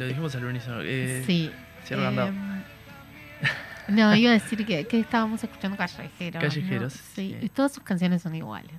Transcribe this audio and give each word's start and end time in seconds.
lo 0.00 0.06
dijimos 0.06 0.34
al 0.34 0.44
unísono. 0.44 0.80
Eh, 0.82 1.22
sí. 1.26 1.50
Cierro 1.84 2.02
candado. 2.04 2.28
Em, 2.28 2.62
no, 3.88 4.14
iba 4.16 4.30
a 4.30 4.34
decir 4.34 4.64
que, 4.64 4.86
que 4.86 5.00
estábamos 5.00 5.42
escuchando 5.42 5.76
Callejeros. 5.76 6.42
Callejeros, 6.42 6.82
¿no? 6.94 7.00
Sí, 7.14 7.36
sí. 7.40 7.46
y 7.46 7.48
todas 7.48 7.72
sus 7.72 7.82
canciones 7.82 8.22
son 8.22 8.34
iguales. 8.34 8.72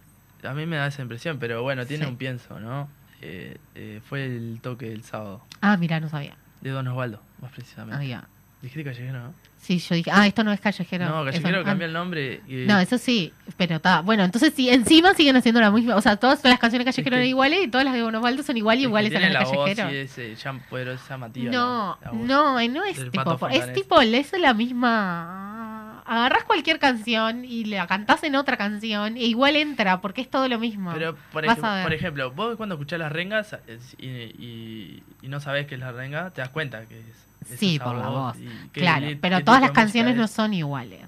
A 0.43 0.53
mí 0.53 0.65
me 0.65 0.77
da 0.77 0.87
esa 0.87 1.01
impresión, 1.01 1.37
pero 1.39 1.61
bueno, 1.61 1.85
tiene 1.85 2.05
Sí. 2.05 2.09
un 2.11 2.17
pienso, 2.17 2.59
¿no? 2.59 2.89
Eh, 3.21 3.57
eh, 3.75 4.01
fue 4.07 4.25
el 4.25 4.59
toque 4.61 4.89
del 4.89 5.03
sábado. 5.03 5.45
Ah, 5.61 5.77
mira, 5.77 5.99
no 5.99 6.09
sabía. 6.09 6.35
De 6.61 6.71
Don 6.71 6.87
Osvaldo, 6.87 7.21
más 7.41 7.51
precisamente. 7.51 8.01
Ah, 8.01 8.03
ya. 8.05 8.27
Dijiste 8.61 8.83
callejero, 8.83 9.19
¿no? 9.23 9.33
Sí, 9.57 9.77
yo 9.79 9.93
dije, 9.95 10.09
ah, 10.11 10.25
esto 10.27 10.43
no 10.43 10.51
es 10.51 10.59
Callejero. 10.59 11.05
No, 11.05 11.21
eso 11.27 11.31
callejero 11.41 11.61
ah, 11.61 11.63
cambió 11.63 11.85
el 11.87 11.93
nombre. 11.93 12.41
Y, 12.47 12.65
No, 12.67 12.79
eso 12.79 12.97
sí, 12.97 13.31
pero 13.57 13.75
está. 13.75 14.01
Bueno, 14.01 14.23
entonces 14.23 14.53
sí, 14.55 14.69
encima 14.69 15.13
siguen 15.13 15.35
haciendo 15.35 15.61
la 15.61 15.69
misma. 15.71 15.95
O 15.95 16.01
sea, 16.01 16.15
todas 16.17 16.43
las 16.43 16.57
canciones 16.59 16.85
Callejero 16.85 17.15
Es 17.15 17.19
eran 17.19 17.27
iguales 17.27 17.59
y 17.63 17.67
todas 17.67 17.85
las 17.85 17.93
de 17.93 17.99
Don 18.01 18.13
Osvaldo 18.15 18.41
son 18.43 18.57
igual 18.57 18.77
y 18.79 18.81
es 18.81 18.85
iguales 18.87 19.15
a 19.15 19.19
las 19.19 19.29
de 19.29 19.33
la 19.33 19.43
voz 19.45 19.51
Callejero. 19.69 19.91
y 19.91 19.95
ese 19.97 20.35
ya 20.35 20.53
poderosa 20.69 21.03
llamativa. 21.09 21.51
No, 21.51 21.97
voz. 22.11 22.13
no, 22.27 22.59
eh, 22.59 22.69
no 22.69 22.83
es 22.83 22.97
del 22.97 23.11
tipo. 23.11 23.47
Es 23.49 23.73
tipo, 23.73 24.01
es 24.01 24.31
la 24.39 24.53
misma. 24.53 26.01
Agarras 26.05 26.43
cualquier 26.43 26.79
canción 26.79 27.45
y 27.45 27.65
la 27.65 27.87
cantás 27.87 28.23
en 28.23 28.35
otra 28.35 28.57
canción 28.57 29.15
e 29.17 29.25
igual 29.25 29.55
entra 29.55 30.01
porque 30.01 30.21
es 30.21 30.29
todo 30.29 30.47
lo 30.49 30.59
mismo. 30.59 30.91
Pero, 30.93 31.15
por, 31.31 31.45
ej- 31.45 31.83
por 31.83 31.93
ejemplo, 31.93 32.31
vos 32.31 32.57
cuando 32.57 32.75
escuchás 32.75 32.99
las 32.99 33.11
rengas 33.11 33.55
es- 33.67 33.95
y, 33.99 34.07
y- 34.07 35.03
y 35.21 35.27
no 35.27 35.39
sabés 35.39 35.67
qué 35.67 35.75
es 35.75 35.79
la 35.81 35.91
renga, 35.91 36.31
te 36.31 36.41
das 36.41 36.49
cuenta 36.49 36.85
que 36.87 36.99
es. 36.99 37.27
Sí, 37.45 37.79
por 37.79 37.95
la 37.95 38.07
voz. 38.09 38.37
Claro, 38.71 39.07
pero 39.21 39.43
todas 39.43 39.61
las 39.61 39.71
canciones 39.71 40.15
no 40.15 40.27
son 40.27 40.53
iguales. 40.53 41.07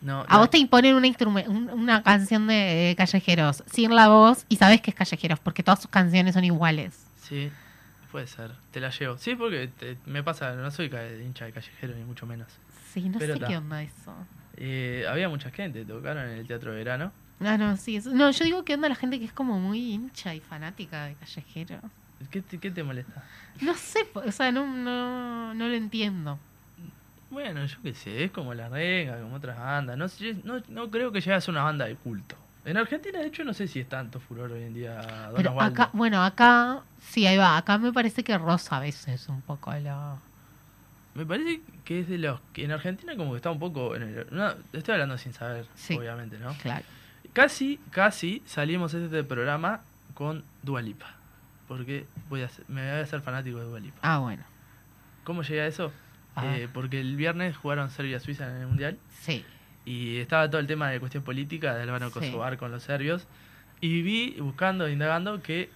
No, 0.00 0.20
A 0.28 0.34
no, 0.34 0.38
vos 0.40 0.50
te 0.50 0.58
imponen 0.58 0.94
una, 0.96 1.08
un- 1.48 1.70
una 1.70 2.02
canción 2.02 2.46
de, 2.46 2.54
de 2.54 2.94
callejeros 2.96 3.64
sin 3.72 3.94
la 3.94 4.08
voz 4.08 4.44
y 4.50 4.56
sabes 4.56 4.82
que 4.82 4.90
es 4.90 4.96
callejeros 4.96 5.40
porque 5.40 5.62
todas 5.62 5.80
sus 5.80 5.90
canciones 5.90 6.34
son 6.34 6.44
iguales. 6.44 7.06
Sí, 7.22 7.50
puede 8.12 8.26
ser. 8.26 8.52
Te 8.70 8.80
la 8.80 8.90
llevo. 8.90 9.16
Sí, 9.16 9.34
porque 9.34 9.68
te- 9.68 9.96
me 10.04 10.22
pasa, 10.22 10.52
no 10.56 10.70
soy 10.70 10.90
hincha 11.24 11.46
de 11.46 11.52
callejero, 11.52 11.94
ni 11.94 12.04
mucho 12.04 12.26
menos. 12.26 12.48
Sí, 12.92 13.08
no 13.08 13.18
Pero 13.18 13.34
sé 13.34 13.40
ta. 13.40 13.46
qué 13.48 13.56
onda 13.56 13.82
eso. 13.82 14.14
Eh, 14.58 15.06
había 15.08 15.28
mucha 15.30 15.50
gente, 15.50 15.84
tocaron 15.86 16.24
en 16.28 16.38
el 16.38 16.46
Teatro 16.46 16.72
de 16.72 16.76
Verano. 16.76 17.10
Ah, 17.40 17.56
no, 17.56 17.76
sí. 17.78 17.96
eso- 17.96 18.10
No, 18.12 18.30
yo 18.30 18.44
digo 18.44 18.62
que 18.64 18.74
onda 18.74 18.90
la 18.90 18.94
gente 18.96 19.18
que 19.18 19.24
es 19.24 19.32
como 19.32 19.58
muy 19.58 19.94
hincha 19.94 20.34
y 20.34 20.40
fanática 20.40 21.06
de 21.06 21.14
callejero. 21.14 21.78
¿Qué 22.30 22.42
te, 22.42 22.58
qué 22.58 22.70
te 22.70 22.82
molesta? 22.82 23.24
No 23.60 23.74
sé, 23.74 24.06
o 24.14 24.32
sea, 24.32 24.50
no, 24.50 24.66
no, 24.66 25.54
no 25.54 25.68
lo 25.68 25.74
entiendo. 25.74 26.38
Bueno, 27.30 27.64
yo 27.64 27.76
qué 27.82 27.94
sé, 27.94 28.24
es 28.24 28.30
como 28.30 28.54
la 28.54 28.68
renga, 28.68 29.20
como 29.20 29.36
otras 29.36 29.58
bandas. 29.58 29.96
No, 29.98 30.08
sé, 30.08 30.36
no, 30.44 30.62
no 30.68 30.90
creo 30.90 31.10
que 31.12 31.20
llegue 31.20 31.34
a 31.34 31.40
ser 31.40 31.52
una 31.52 31.64
banda 31.64 31.84
de 31.86 31.96
culto. 31.96 32.36
En 32.64 32.76
Argentina, 32.76 33.18
de 33.18 33.26
hecho, 33.26 33.44
no 33.44 33.52
sé 33.52 33.68
si 33.68 33.80
es 33.80 33.88
tanto 33.88 34.20
furor 34.20 34.52
hoy 34.52 34.62
en 34.62 34.72
día 34.72 35.02
Don 35.26 35.34
Pero 35.36 35.60
acá, 35.60 35.90
bueno, 35.92 36.24
acá, 36.24 36.80
sí, 37.00 37.26
ahí 37.26 37.36
va. 37.36 37.58
Acá 37.58 37.76
me 37.76 37.92
parece 37.92 38.24
que 38.24 38.38
Rosa 38.38 38.78
a 38.78 38.80
veces 38.80 39.28
un 39.28 39.42
poco 39.42 39.72
la... 39.74 40.16
Me 41.14 41.26
parece 41.26 41.60
que 41.84 42.00
es 42.00 42.08
de 42.08 42.18
los 42.18 42.40
que 42.52 42.64
en 42.64 42.72
Argentina 42.72 43.14
como 43.16 43.32
que 43.32 43.36
está 43.36 43.50
un 43.50 43.58
poco 43.58 43.94
en 43.94 44.02
el... 44.02 44.26
no, 44.30 44.52
estoy 44.72 44.92
hablando 44.94 45.18
sin 45.18 45.32
saber, 45.34 45.66
Sí. 45.74 45.94
obviamente, 45.94 46.38
¿no? 46.38 46.54
Claro. 46.54 46.84
Casi, 47.32 47.78
casi 47.90 48.42
salimos 48.46 48.92
de 48.92 49.04
este 49.04 49.24
programa 49.24 49.80
con 50.14 50.44
Dualipa. 50.62 51.16
Porque 51.68 52.06
voy 52.28 52.42
a 52.42 52.48
ser- 52.48 52.64
me 52.68 52.82
voy 52.82 53.00
a 53.00 53.02
hacer 53.02 53.20
fanático 53.22 53.58
de 53.58 53.64
Dualipa. 53.64 53.98
Ah, 54.02 54.18
bueno. 54.18 54.42
¿Cómo 55.24 55.42
llegué 55.42 55.62
a 55.62 55.66
eso? 55.66 55.92
Ah. 56.36 56.56
Eh, 56.56 56.68
porque 56.72 57.00
el 57.00 57.16
viernes 57.16 57.56
jugaron 57.56 57.90
Serbia-Suiza 57.90 58.48
en 58.50 58.62
el 58.62 58.66
Mundial 58.66 58.98
Sí. 59.20 59.44
y 59.84 60.18
estaba 60.18 60.48
todo 60.50 60.60
el 60.60 60.66
tema 60.66 60.90
de 60.90 61.00
cuestión 61.00 61.22
política 61.22 61.74
de 61.74 61.82
Álvaro 61.82 62.08
Sí. 62.08 62.14
Kosovar 62.14 62.58
con 62.58 62.70
los 62.72 62.82
serbios. 62.82 63.26
Y 63.80 64.02
vi, 64.02 64.36
buscando, 64.40 64.88
indagando, 64.88 65.42
que 65.42 65.70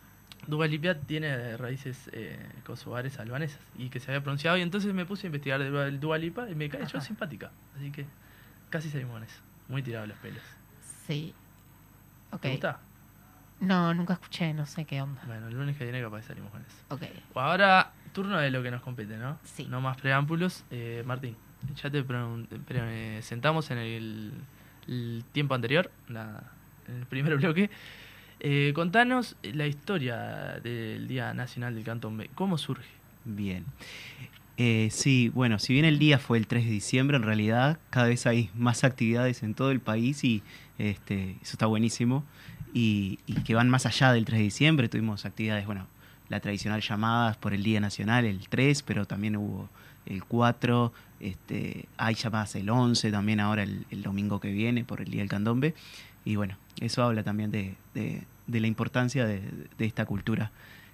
Dualipa 0.47 0.95
tiene 0.95 1.57
raíces 1.57 2.09
eh, 2.13 2.39
kosovares 2.65 3.19
albanesas 3.19 3.61
y 3.77 3.89
que 3.91 4.01
se 4.01 4.11
había 4.11 4.23
pronunciado. 4.23 4.57
Y 4.57 4.63
entonces 4.63 4.93
me 4.95 5.05
puse 5.07 5.27
a 5.27 5.29
investigar 5.29 5.61
Dua- 5.61 5.91
Dualipa 5.99 6.49
y 6.51 6.55
me 6.55 6.69
cayó 6.69 7.01
simpática. 7.01 7.51
Así 7.77 7.91
que 7.91 8.05
casi 8.71 8.91
salimos 8.91 9.15
con 9.15 9.25
eso. 9.25 9.41
Muy 9.69 9.83
tirado 9.83 10.07
los 10.07 10.17
pelos. 10.19 10.43
Sí. 11.07 11.35
Ok. 12.31 12.41
¿Te 12.43 12.51
gusta? 12.53 12.81
No, 13.61 13.93
nunca 13.95 14.15
escuché, 14.15 14.55
no 14.55 14.67
sé 14.67 14.85
qué 14.85 15.01
onda. 15.03 15.21
Bueno, 15.27 15.49
el 15.49 15.55
lunes 15.55 15.77
que 15.77 15.85
viene 15.85 16.01
capaz 16.01 16.23
salimos 16.23 16.51
con 16.53 16.61
eso. 16.63 16.77
Ok. 16.91 17.03
Ahora, 17.35 17.93
turno 18.13 18.39
de 18.39 18.51
lo 18.51 18.63
que 18.63 18.71
nos 18.71 18.83
compete, 18.83 19.17
¿no? 19.17 19.39
Sí. 19.43 19.67
No 19.69 19.81
más 19.81 19.97
preámbulos. 19.97 20.65
Eh, 20.71 21.03
Martín, 21.05 21.37
ya 21.83 21.91
te 21.91 22.03
pre- 22.05 23.21
sentamos 23.23 23.71
en 23.73 23.79
el, 23.79 24.33
el 24.87 25.25
tiempo 25.33 25.55
anterior, 25.55 25.91
la- 26.09 26.43
en 26.87 26.97
el 26.97 27.07
primer 27.07 27.37
bloque. 27.39 27.69
Eh, 28.41 28.71
contanos 28.75 29.35
la 29.43 29.67
historia 29.67 30.61
del 30.63 31.09
Día 31.09 31.35
Nacional 31.35 31.75
del 31.75 31.83
Cantón 31.83 32.25
¿Cómo 32.37 32.57
surge? 32.59 32.87
Bien. 33.25 33.65
Eh, 34.57 34.89
sí, 34.93 35.29
bueno, 35.35 35.59
si 35.59 35.73
bien 35.73 35.85
el 35.85 35.99
día 35.99 36.19
fue 36.19 36.39
el 36.39 36.47
3 36.47 36.65
de 36.65 36.71
diciembre, 36.71 37.17
en 37.17 37.23
realidad 37.25 37.79
cada 37.91 38.07
vez 38.09 38.27
hay 38.27 38.51
más 38.55 38.83
actividades 38.85 39.43
en 39.43 39.55
todo 39.55 39.71
el 39.73 39.81
país 39.81 40.23
y 40.25 40.43
este, 40.79 41.33
eso 41.43 41.53
está 41.53 41.67
buenísimo. 41.67 42.25
Y, 42.75 43.19
y 43.27 43.35
que 43.43 43.55
van 43.55 43.69
más 43.71 43.87
allá 43.87 44.13
del 44.13 44.25
3 44.25 44.39
de 44.39 44.45
diciembre. 44.45 44.89
Tuvimos 44.89 45.25
actividades, 45.25 45.67
bueno, 45.67 45.87
la 46.29 46.41
tradicional 46.41 46.81
llamadas 46.83 47.37
por 47.37 47.55
el 47.55 47.63
Día 47.63 47.81
Nacional, 47.81 48.25
el 48.25 48.49
3, 48.49 48.83
pero 48.83 49.07
también 49.07 49.37
hubo 49.37 49.69
el 50.07 50.25
4, 50.25 50.93
este, 51.21 51.87
hay 51.97 52.15
llamadas 52.15 52.55
el 52.57 52.69
11, 52.71 53.11
también 53.11 53.41
ahora 53.41 53.63
el, 53.63 53.85
el 53.91 54.03
domingo 54.03 54.41
que 54.41 54.51
viene 54.53 54.85
por 54.85 55.01
el 55.01 55.11
Día 55.11 55.21
del 55.21 55.29
Candombe. 55.29 55.75
Y 56.25 56.37
bueno, 56.37 56.57
eso 56.81 57.03
habla 57.03 57.23
también 57.23 57.51
de, 57.51 57.75
de- 57.95 58.23
de 58.47 58.61
la 58.61 58.67
importancia 58.67 59.27
de, 59.27 59.43
de 59.77 59.85
esta 59.87 60.07
cultura. 60.07 60.51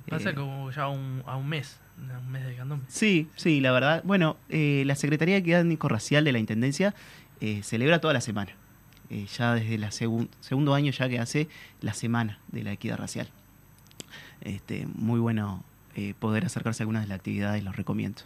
Pasa 0.09 0.31
Eh, 0.31 0.35
como 0.35 0.71
ya 0.73 0.89
un, 0.89 1.23
a 1.27 1.37
un 1.37 1.49
mes, 1.49 1.79
a 2.13 2.19
un 2.19 2.31
mes 2.33 2.45
de 2.45 2.57
candombe. 2.57 2.85
Sí, 2.89 3.29
sí, 3.37 3.61
la 3.61 3.71
verdad. 3.73 4.03
Bueno, 4.05 4.37
eh, 4.49 4.83
la 4.87 4.97
Secretaría 4.97 5.37
de 5.37 5.41
Equidad 5.41 5.61
Étnico-Racial 5.61 6.25
de 6.25 6.33
la 6.33 6.39
Intendencia 6.41 6.95
eh, 7.41 7.61
celebra 7.63 8.01
toda 8.01 8.13
la 8.13 8.21
semana. 8.21 8.53
Eh, 9.11 9.27
ya 9.37 9.55
desde 9.55 9.75
el 9.75 9.87
segundo 9.93 10.75
año 10.75 10.91
ya 10.91 11.09
que 11.09 11.19
hace 11.19 11.49
la 11.81 11.95
semana 11.95 12.39
de 12.49 12.63
la 12.63 12.73
equidad 12.73 12.97
racial. 12.97 13.29
Este, 14.41 14.87
muy 14.87 15.21
bueno 15.21 15.63
eh, 15.97 16.13
poder 16.19 16.45
acercarse 16.45 16.83
a 16.83 16.85
algunas 16.85 17.03
de 17.03 17.09
las 17.09 17.19
actividades, 17.19 17.63
los 17.63 17.77
recomiendo. 17.77 18.23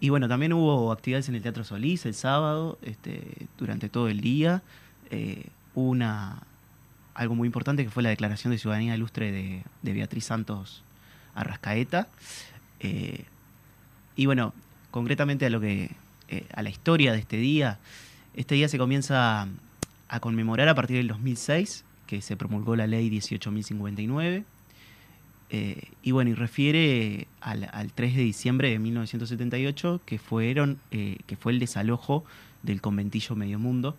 Y 0.00 0.10
bueno, 0.10 0.28
también 0.28 0.52
hubo 0.52 0.92
actividades 0.92 1.30
en 1.30 1.34
el 1.34 1.40
Teatro 1.40 1.64
Solís 1.64 2.04
el 2.04 2.12
sábado, 2.12 2.78
este, 2.82 3.48
durante 3.56 3.88
todo 3.88 4.08
el 4.08 4.20
día. 4.20 4.62
Eh, 5.10 5.46
una, 5.74 6.42
algo 7.14 7.34
muy 7.34 7.46
importante 7.46 7.84
que 7.84 7.90
fue 7.90 8.02
la 8.02 8.10
declaración 8.10 8.50
de 8.50 8.58
ciudadanía 8.58 8.94
ilustre 8.94 9.32
de, 9.32 9.64
Beatriz 9.94 10.26
Santos 10.26 10.84
Arrascaeta. 11.34 12.08
Eh, 12.80 13.24
y 14.14 14.26
bueno, 14.26 14.52
concretamente 14.90 15.46
a 15.46 15.50
lo 15.50 15.60
que 15.60 15.96
a 16.54 16.62
la 16.62 16.68
historia 16.68 17.12
de 17.12 17.18
este 17.18 17.38
día, 17.38 17.78
este 18.34 18.54
día 18.54 18.68
se 18.68 18.78
comienza 18.78 19.48
a, 20.10 20.20
conmemorar 20.20 20.68
a 20.68 20.74
partir 20.74 20.96
del 20.96 21.08
2006, 21.08 21.84
que 22.06 22.20
se 22.20 22.36
promulgó 22.36 22.76
la 22.76 22.86
ley 22.86 23.08
18.059. 23.10 24.44
eh, 25.50 25.90
y 26.02 26.10
bueno, 26.10 26.30
y 26.30 26.34
refiere 26.34 27.26
al, 27.40 27.68
al 27.72 27.92
3 27.92 28.16
de 28.16 28.22
diciembre 28.22 28.70
de 28.70 28.78
1978, 28.78 30.00
que, 30.04 30.18
fueron, 30.18 30.78
eh, 30.90 31.18
que 31.26 31.36
fue 31.36 31.52
el 31.52 31.58
desalojo 31.58 32.24
del 32.62 32.80
conventillo 32.80 33.36
Medio 33.36 33.58
Mundo, 33.58 33.96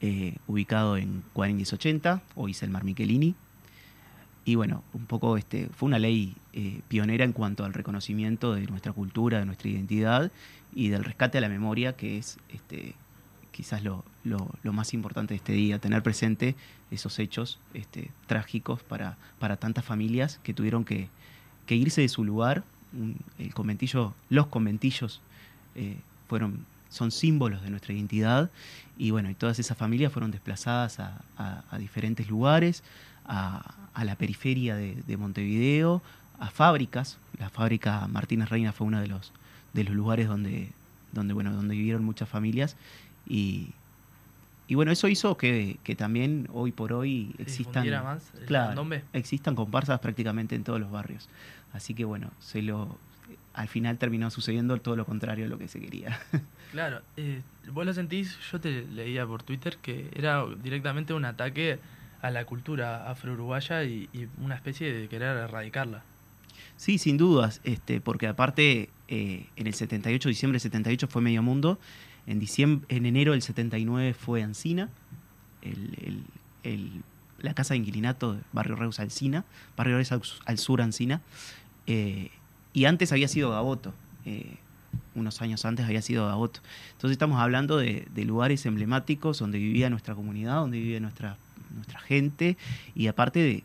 eh, 0.00 0.36
ubicado 0.46 0.96
en 0.96 1.22
4080, 1.32 2.22
hoy 2.34 2.52
es 2.52 2.62
el 2.62 2.70
Mar 2.70 2.84
Michelini. 2.84 3.34
Y 4.44 4.54
bueno, 4.54 4.82
un 4.94 5.04
poco 5.04 5.36
este, 5.36 5.68
fue 5.68 5.88
una 5.88 5.98
ley 5.98 6.34
pionera 6.88 7.24
en 7.24 7.32
cuanto 7.32 7.64
al 7.64 7.74
reconocimiento 7.74 8.54
de 8.54 8.66
nuestra 8.66 8.92
cultura, 8.92 9.38
de 9.38 9.44
nuestra 9.44 9.68
identidad 9.68 10.32
y 10.74 10.88
del 10.88 11.04
rescate 11.04 11.36
a 11.36 11.42
la 11.42 11.50
memoria, 11.50 11.94
que 11.94 12.16
es 12.16 12.38
este, 12.48 12.94
quizás 13.58 13.82
lo, 13.82 14.04
más 14.62 14.94
importante 14.94 15.34
de 15.34 15.38
este 15.38 15.52
día, 15.52 15.80
tener 15.80 16.00
presente 16.00 16.54
esos 16.92 17.18
hechos 17.18 17.58
este, 17.74 18.12
trágicos 18.28 18.84
para, 18.84 19.16
para 19.40 19.56
tantas 19.56 19.84
familias 19.84 20.38
que 20.44 20.54
tuvieron 20.54 20.84
que, 20.84 21.08
irse 21.66 22.00
de 22.02 22.08
su 22.08 22.22
lugar. 22.22 22.62
El 23.36 23.52
conventillo, 23.54 24.14
los 24.30 24.46
conventillos 24.46 25.20
eh, 25.74 25.96
fueron, 26.28 26.66
son 26.88 27.10
símbolos 27.10 27.60
de 27.62 27.70
nuestra 27.70 27.92
identidad 27.92 28.48
y 28.96 29.10
bueno, 29.10 29.28
y 29.28 29.34
todas 29.34 29.58
esas 29.58 29.76
familias 29.76 30.12
fueron 30.12 30.30
desplazadas 30.30 31.00
a, 31.00 31.20
a- 31.36 31.78
diferentes 31.78 32.28
lugares, 32.28 32.84
a, 33.26 33.74
a 33.92 34.04
la 34.04 34.14
periferia 34.14 34.76
de, 34.76 35.02
de 35.04 35.16
Montevideo, 35.16 36.00
a 36.38 36.48
fábricas. 36.50 37.18
La 37.40 37.50
fábrica 37.50 38.06
Martínez 38.06 38.50
Reina 38.50 38.72
fue 38.72 38.86
uno 38.86 39.00
de 39.00 39.08
los, 39.08 39.32
de 39.72 39.82
los 39.82 39.94
lugares 39.96 40.28
donde, 40.28 40.70
donde, 41.10 41.34
bueno, 41.34 41.52
donde 41.52 41.74
vivieron 41.74 42.04
muchas 42.04 42.28
familias. 42.28 42.76
Y, 43.28 43.70
y 44.66 44.74
bueno, 44.74 44.92
eso 44.92 45.08
hizo 45.08 45.36
que, 45.36 45.78
que 45.84 45.94
también 45.94 46.48
hoy 46.52 46.72
por 46.72 46.92
hoy 46.92 47.34
existan, 47.38 47.84
difundiera 47.84 48.02
más 48.02 48.32
el 48.34 48.46
claro, 48.46 48.88
existan 49.12 49.54
comparsas 49.54 50.00
prácticamente 50.00 50.54
en 50.54 50.64
todos 50.64 50.80
los 50.80 50.90
barrios. 50.90 51.28
Así 51.72 51.94
que 51.94 52.04
bueno, 52.04 52.30
se 52.40 52.62
lo, 52.62 52.98
al 53.54 53.68
final 53.68 53.98
terminó 53.98 54.30
sucediendo 54.30 54.76
todo 54.78 54.96
lo 54.96 55.04
contrario 55.04 55.46
a 55.46 55.48
lo 55.48 55.58
que 55.58 55.68
se 55.68 55.80
quería. 55.80 56.18
Claro, 56.70 57.00
eh, 57.16 57.40
vos 57.72 57.86
lo 57.86 57.94
sentís, 57.94 58.38
yo 58.52 58.60
te 58.60 58.82
leía 58.82 59.26
por 59.26 59.42
Twitter 59.42 59.78
que 59.80 60.10
era 60.14 60.44
directamente 60.62 61.14
un 61.14 61.24
ataque 61.24 61.78
a 62.20 62.30
la 62.30 62.44
cultura 62.44 63.10
afro-uruguaya 63.10 63.84
y, 63.84 64.10
y 64.12 64.28
una 64.42 64.54
especie 64.54 64.92
de 64.92 65.08
querer 65.08 65.34
erradicarla. 65.34 66.02
Sí, 66.76 66.98
sin 66.98 67.16
dudas, 67.16 67.60
este, 67.64 68.02
porque 68.02 68.26
aparte 68.26 68.90
eh, 69.08 69.46
en 69.56 69.66
el 69.66 69.74
78, 69.74 70.28
diciembre 70.28 70.56
del 70.56 70.60
78 70.60 71.08
fue 71.08 71.22
Medio 71.22 71.42
Mundo, 71.42 71.78
en, 72.28 72.38
diciembre, 72.38 72.86
en 72.94 73.06
enero 73.06 73.32
del 73.32 73.42
79 73.42 74.12
fue 74.12 74.42
Ancina, 74.42 74.90
la 77.40 77.54
casa 77.54 77.72
de 77.72 77.78
inquilinato 77.78 78.34
de 78.34 78.40
Barrio 78.52 78.76
Reus 78.76 79.00
Alcina, 79.00 79.44
Barrio 79.76 79.96
Reus 79.96 80.12
al, 80.44 80.58
sur 80.58 80.82
Ancina, 80.82 81.22
eh, 81.86 82.30
y 82.74 82.84
antes 82.84 83.12
había 83.12 83.28
sido 83.28 83.50
Gaboto, 83.50 83.94
eh, 84.26 84.56
unos 85.14 85.40
años 85.40 85.64
antes 85.64 85.86
había 85.86 86.02
sido 86.02 86.26
Gaboto. 86.26 86.60
Entonces 86.92 87.12
estamos 87.12 87.40
hablando 87.40 87.78
de, 87.78 88.06
lugares 88.26 88.66
emblemáticos 88.66 89.38
donde 89.38 89.58
vivía 89.58 89.88
nuestra 89.88 90.14
comunidad, 90.14 90.56
donde 90.56 90.78
vivía 90.78 91.00
nuestra, 91.00 91.38
nuestra 91.74 91.98
gente, 91.98 92.58
y 92.94 93.06
aparte 93.06 93.40
de 93.40 93.64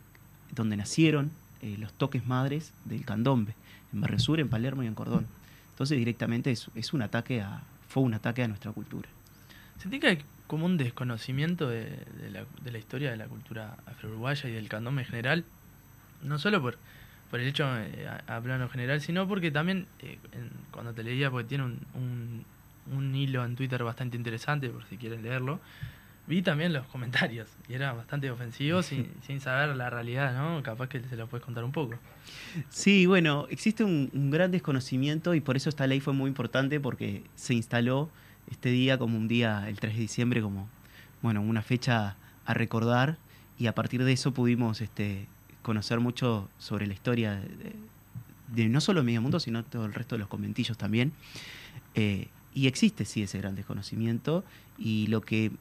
donde 0.55 0.77
nacieron 0.77 1.31
eh, 1.61 1.75
los 1.77 1.91
toques 1.91 2.25
madres 2.25 2.71
del 2.85 3.03
candombe, 3.03 3.55
en 3.91 3.99
Barrio 3.99 4.19
Sur, 4.19 4.39
en 4.39 4.47
Palermo 4.47 4.83
y 4.83 4.87
en 4.87 4.95
Cordón. 4.95 5.27
Entonces 5.71 5.97
directamente 5.97 6.51
es 6.51 6.93
un 6.93 7.01
ataque 7.01 7.41
a, 7.41 7.63
fue 7.93 8.01
un 8.01 8.15
ataque 8.15 8.41
a 8.41 8.47
nuestra 8.47 8.71
cultura. 8.71 9.07
¿Sentí 9.77 9.99
que 9.99 10.07
hay 10.07 10.17
como 10.47 10.65
un 10.65 10.77
desconocimiento 10.77 11.69
de, 11.69 11.83
de 12.21 12.31
la, 12.31 12.45
de 12.63 12.71
la 12.71 12.77
historia 12.79 13.11
de 13.11 13.17
la 13.17 13.27
cultura 13.27 13.77
afro-uruguaya 13.85 14.49
y 14.49 14.53
del 14.53 14.67
candombe 14.67 15.03
en 15.03 15.07
general? 15.07 15.45
No 16.23 16.39
solo 16.39 16.59
por, 16.59 16.79
por 17.29 17.39
el 17.39 17.47
hecho 17.47 17.65
eh, 17.77 18.07
a, 18.07 18.37
a 18.37 18.41
plano 18.41 18.67
general, 18.67 18.99
sino 18.99 19.27
porque 19.27 19.51
también 19.51 19.85
eh, 19.99 20.17
en- 20.31 20.49
cuando 20.71 20.91
te 20.93 21.03
leía, 21.03 21.29
porque 21.29 21.49
tiene 21.49 21.65
un, 21.65 21.79
un, 21.93 22.45
un 22.97 23.15
hilo 23.15 23.45
en 23.45 23.55
Twitter 23.55 23.83
bastante 23.83 24.17
interesante, 24.17 24.69
por 24.69 24.83
si 24.85 24.97
quieren 24.97 25.21
leerlo, 25.21 25.59
vi 26.27 26.41
también 26.41 26.73
los 26.73 26.85
comentarios 26.87 27.49
y 27.67 27.73
eran 27.73 27.97
bastante 27.97 28.29
ofensivos 28.31 28.85
sin, 28.85 29.11
sin 29.27 29.41
saber 29.41 29.75
la 29.75 29.89
realidad, 29.89 30.35
¿no? 30.35 30.61
Capaz 30.63 30.87
que 30.87 31.01
se 31.01 31.15
lo 31.15 31.27
puedes 31.27 31.45
contar 31.45 31.63
un 31.63 31.71
poco. 31.71 31.95
Sí, 32.69 33.05
bueno, 33.05 33.47
existe 33.49 33.83
un, 33.83 34.09
un 34.13 34.31
gran 34.31 34.51
desconocimiento 34.51 35.33
y 35.35 35.41
por 35.41 35.57
eso 35.57 35.69
esta 35.69 35.87
ley 35.87 35.99
fue 35.99 36.13
muy 36.13 36.29
importante 36.29 36.79
porque 36.79 37.23
se 37.35 37.53
instaló 37.53 38.09
este 38.49 38.69
día 38.69 38.97
como 38.97 39.17
un 39.17 39.27
día, 39.27 39.67
el 39.67 39.79
3 39.79 39.93
de 39.93 39.99
diciembre, 39.99 40.41
como 40.41 40.69
bueno, 41.21 41.41
una 41.41 41.61
fecha 41.61 42.17
a 42.45 42.53
recordar 42.53 43.17
y 43.57 43.67
a 43.67 43.75
partir 43.75 44.03
de 44.03 44.11
eso 44.11 44.33
pudimos 44.33 44.81
este, 44.81 45.27
conocer 45.61 45.99
mucho 45.99 46.49
sobre 46.57 46.87
la 46.87 46.93
historia 46.93 47.41
de 48.49 48.69
no 48.69 48.81
solo 48.81 49.03
Medio 49.03 49.21
Mundo, 49.21 49.39
sino 49.39 49.63
todo 49.63 49.85
el 49.85 49.93
resto 49.93 50.15
de 50.15 50.19
los 50.19 50.27
conventillos 50.27 50.77
también. 50.77 51.13
Eh, 51.95 52.27
y 52.53 52.67
existe, 52.67 53.05
sí, 53.05 53.23
ese 53.23 53.39
gran 53.39 53.55
desconocimiento 53.55 54.43
y 54.77 55.07
lo 55.07 55.21
que 55.21 55.51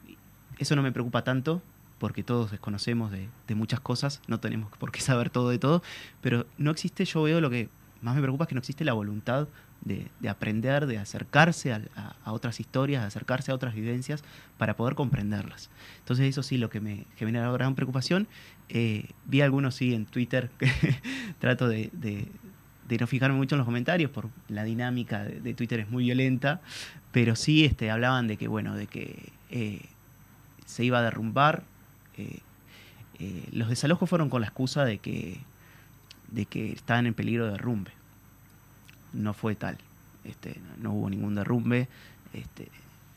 eso 0.57 0.75
no 0.75 0.83
me 0.83 0.91
preocupa 0.91 1.23
tanto 1.23 1.61
porque 1.97 2.23
todos 2.23 2.51
desconocemos 2.51 3.11
de, 3.11 3.55
muchas 3.55 3.79
cosas, 3.79 4.21
no 4.27 4.39
tenemos 4.39 4.69
por 4.77 4.91
qué 4.91 4.99
saber 4.99 5.29
todo 5.29 5.49
de 5.49 5.57
todo, 5.57 5.81
pero 6.21 6.45
no 6.57 6.71
existe, 6.71 7.05
yo 7.05 7.23
veo 7.23 7.39
lo 7.39 7.49
que 7.49 7.69
más 8.01 8.15
me 8.15 8.21
preocupa 8.21 8.43
es 8.43 8.49
que 8.49 8.55
no 8.55 8.59
existe 8.59 8.83
la 8.83 8.91
voluntad 8.91 9.47
de, 9.81 10.07
de 10.19 10.29
aprender, 10.29 10.85
de 10.85 10.97
acercarse 10.97 11.71
a, 11.71 11.81
otras 12.25 12.59
historias, 12.59 13.03
de 13.03 13.07
acercarse 13.07 13.51
a 13.51 13.55
otras 13.55 13.73
vivencias 13.73 14.23
para 14.57 14.75
poder 14.75 14.95
comprenderlas. 14.95 15.69
Entonces 15.99 16.27
eso 16.27 16.43
sí 16.43 16.57
lo 16.57 16.69
que 16.69 16.81
me 16.81 17.05
genera 17.15 17.49
gran 17.51 17.75
preocupación. 17.75 18.27
Eh, 18.67 19.09
vi 19.25 19.41
algunos 19.41 19.75
sí 19.75 19.93
en 19.93 20.05
Twitter 20.05 20.49
que 20.57 20.69
trato 21.39 21.67
de, 21.69 21.89
no 22.99 23.07
fijarme 23.07 23.37
mucho 23.37 23.55
en 23.55 23.59
los 23.59 23.65
comentarios 23.65 24.11
por 24.11 24.29
la 24.49 24.63
dinámica 24.63 25.23
de, 25.23 25.39
de 25.39 25.53
Twitter 25.53 25.79
es 25.79 25.89
muy 25.89 26.03
violenta, 26.03 26.61
pero 27.13 27.35
sí 27.35 27.63
este, 27.63 27.89
hablaban 27.89 28.27
de 28.27 28.35
que 28.35 28.47
bueno, 28.47 28.75
de 28.75 28.87
que 28.87 29.31
eh, 29.49 29.85
se 30.73 30.83
iba 30.83 30.99
a 30.99 31.01
derrumbar. 31.03 31.63
eh, 32.17 32.39
eh, 33.19 33.47
los 33.51 33.69
desalojos 33.69 34.09
fueron 34.09 34.29
con 34.29 34.41
la 34.41 34.47
excusa 34.47 34.85
de 34.85 34.97
que 34.97 35.39
de 36.29 36.45
que 36.47 36.71
estaban 36.71 37.05
en 37.05 37.13
peligro 37.13 37.45
de 37.45 37.51
derrumbe. 37.51 37.91
No 39.13 39.33
fue 39.33 39.53
tal. 39.53 39.77
Este, 40.23 40.59
no, 40.81 40.93
hubo 40.93 41.09
ningún 41.09 41.35
derrumbe. 41.35 41.87
Este, 42.33 42.69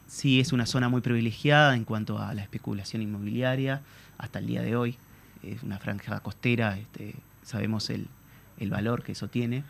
sí 0.07 0.39
es 0.39 0.53
una 0.53 0.67
zona 0.67 0.91
muy 0.91 1.01
privilegiada 1.01 1.75
en 1.75 1.85
cuanto 1.85 2.19
a 2.19 2.35
la 2.35 2.43
especulación 2.43 3.01
inmobiliaria 3.01 3.81
hasta 4.19 4.39
el 4.39 4.47
día 4.47 4.61
de 4.61 4.77
hoy. 4.77 4.97
Es 5.43 5.63
una 5.63 5.79
franja 5.79 6.21
costera, 6.21 6.77
este, 6.77 7.15
sabemos 7.43 7.89
el, 7.89 8.07
el 8.59 8.69
valor 8.69 9.03
que 9.03 9.13
eso 9.13 9.29
tiene. 9.29 9.65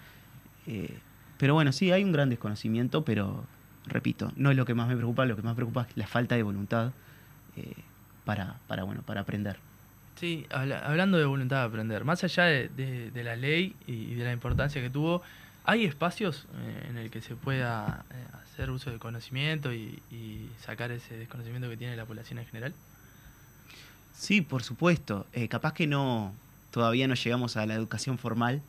Eh, 0.66 0.98
pero 1.38 1.54
bueno, 1.54 1.70
sí, 1.70 1.92
hay 1.92 2.02
un 2.02 2.10
gran 2.10 2.30
desconocimiento, 2.30 3.04
pero 3.04 3.44
repito, 3.86 4.32
no 4.34 4.50
es 4.50 4.56
lo 4.56 4.64
que 4.64 4.74
más 4.74 4.88
me 4.88 4.96
preocupa, 4.96 5.24
lo 5.24 5.36
que 5.36 5.42
más 5.42 5.52
me 5.52 5.56
preocupa 5.56 5.86
es 5.88 5.96
la 5.96 6.08
falta 6.08 6.34
de 6.34 6.42
voluntad 6.42 6.92
eh, 7.56 7.72
para, 8.24 8.56
para, 8.68 8.82
bueno, 8.84 9.02
para 9.02 9.20
aprender. 9.22 9.56
Sí, 10.18 10.46
habla- 10.50 10.80
hablando 10.80 11.18
de 11.18 11.24
voluntad 11.26 11.58
de 11.60 11.66
aprender, 11.66 12.04
más 12.04 12.24
allá 12.24 12.44
de, 12.44 12.68
de- 12.68 13.10
de 13.10 13.24
la 13.24 13.36
ley 13.36 13.74
y 13.86 14.14
de 14.14 14.24
la 14.24 14.32
importancia 14.32 14.80
que 14.80 14.88
tuvo, 14.90 15.22
¿hay 15.64 15.84
espacios 15.84 16.46
eh, 16.58 16.86
en 16.90 16.96
el 16.96 17.10
que 17.10 17.20
se 17.20 17.34
pueda 17.36 18.04
eh, 18.10 18.14
hacer 18.42 18.70
uso 18.70 18.90
del 18.90 18.98
conocimiento 18.98 19.72
y, 19.74 20.00
y 20.10 20.48
sacar 20.64 20.90
ese 20.90 21.16
desconocimiento 21.18 21.68
que 21.68 21.76
tiene 21.76 21.96
la 21.96 22.06
población 22.06 22.38
en 22.38 22.46
general? 22.46 22.72
Sí, 24.18 24.40
por 24.40 24.62
supuesto. 24.62 25.26
Eh, 25.32 25.48
capaz 25.48 25.74
que 25.74 25.86
no, 25.86 26.32
todavía 26.70 27.06
no 27.08 27.14
llegamos 27.14 27.56
a 27.56 27.66
la 27.66 27.74
educación 27.74 28.16
formal 28.18 28.62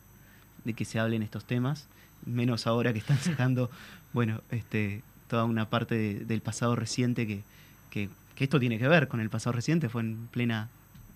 de 0.66 0.74
que 0.74 0.84
se 0.86 1.00
hablen 1.00 1.24
estos 1.24 1.46
temas, 1.46 1.88
menos 2.26 2.68
ahora 2.68 2.92
que 2.92 3.00
están 3.00 3.18
sacando, 3.22 3.70
bueno, 4.14 4.42
este, 4.52 5.02
toda 5.30 5.46
una 5.46 5.70
parte 5.70 5.96
de- 5.96 6.26
del 6.26 6.42
pasado 6.42 6.76
reciente 6.76 7.26
que, 7.26 7.42
que, 7.90 8.10
que 8.38 8.44
esto 8.44 8.60
tiene 8.60 8.78
que 8.78 8.88
ver 8.88 9.08
con 9.08 9.20
el 9.20 9.30
pasado 9.30 9.54
reciente, 9.54 9.90
fue 9.90 10.04
en 10.04 10.28
plena, 10.28 10.70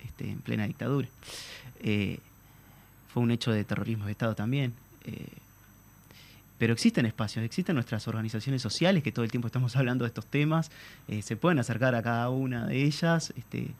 este, 0.04 0.28
en 0.28 0.40
plena 0.40 0.66
dictadura. 0.66 1.06
Eh, 1.80 2.18
fue 3.14 3.22
un 3.22 3.30
hecho 3.30 3.52
de 3.52 3.64
terrorismo 3.64 4.06
de 4.06 4.12
Estado 4.12 4.34
también. 4.34 4.74
eh, 5.04 5.26
pero 6.58 6.74
existen 6.74 7.06
espacios, 7.06 7.44
existen 7.44 7.74
nuestras 7.74 8.06
organizaciones 8.06 8.62
sociales 8.62 9.02
que 9.02 9.10
todo 9.10 9.24
el 9.24 9.32
tiempo 9.32 9.48
estamos 9.48 9.74
hablando 9.76 10.04
de 10.04 10.08
estos 10.08 10.26
temas, 10.26 10.70
eh, 11.08 11.22
se 11.22 11.36
pueden 11.36 11.58
acercar 11.58 11.94
a 11.94 12.02
cada 12.02 12.28
una 12.30 12.66
de 12.66 12.84
ellas, 12.84 13.32
este, 13.36 13.72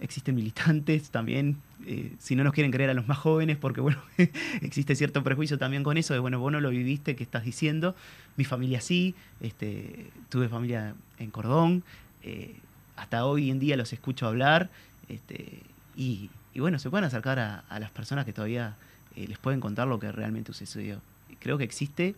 existen 0.00 0.34
militantes 0.34 1.10
también, 1.10 1.56
eh, 1.86 2.12
si 2.18 2.36
no 2.36 2.44
nos 2.44 2.52
quieren 2.52 2.72
creer 2.72 2.90
a 2.90 2.94
los 2.94 3.06
más 3.06 3.18
jóvenes, 3.18 3.56
porque 3.56 3.80
bueno, 3.80 4.00
existe 4.62 4.96
cierto 4.96 5.22
prejuicio 5.22 5.58
también 5.58 5.82
con 5.82 5.96
eso, 5.96 6.14
de 6.14 6.20
bueno, 6.20 6.38
vos 6.38 6.52
no 6.52 6.60
lo 6.60 6.70
viviste, 6.70 7.16
¿qué 7.16 7.22
estás 7.22 7.44
diciendo? 7.44 7.94
Mi 8.36 8.44
familia 8.44 8.80
sí, 8.80 9.14
este, 9.40 10.10
tuve 10.28 10.48
familia 10.48 10.94
en 11.18 11.30
Cordón, 11.30 11.84
eh, 12.22 12.56
hasta 12.96 13.24
hoy 13.26 13.50
en 13.50 13.58
día 13.58 13.76
los 13.76 13.92
escucho 13.92 14.26
hablar, 14.26 14.70
este, 15.08 15.62
y, 15.96 16.30
y 16.54 16.60
bueno, 16.60 16.78
se 16.78 16.90
pueden 16.90 17.04
acercar 17.04 17.38
a, 17.38 17.64
a 17.68 17.80
las 17.80 17.90
personas 17.90 18.24
que 18.24 18.32
todavía 18.32 18.76
eh, 19.16 19.26
les 19.28 19.38
pueden 19.38 19.60
contar 19.60 19.86
lo 19.86 19.98
que 19.98 20.10
realmente 20.10 20.52
sucedió. 20.52 21.00
Creo 21.40 21.58
que 21.58 21.64
existe, 21.64 22.14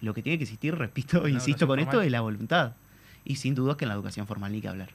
lo 0.00 0.14
que 0.14 0.22
tiene 0.22 0.38
que 0.38 0.44
existir, 0.44 0.74
repito, 0.78 1.28
insisto 1.28 1.66
con 1.66 1.78
esto, 1.78 2.02
es 2.02 2.10
la 2.10 2.20
voluntad. 2.20 2.72
Y 3.24 3.36
sin 3.36 3.54
duda 3.54 3.76
que 3.76 3.84
en 3.84 3.88
la 3.90 3.94
educación 3.94 4.26
formal 4.26 4.52
ni 4.52 4.60
que 4.60 4.68
hablar. 4.68 4.90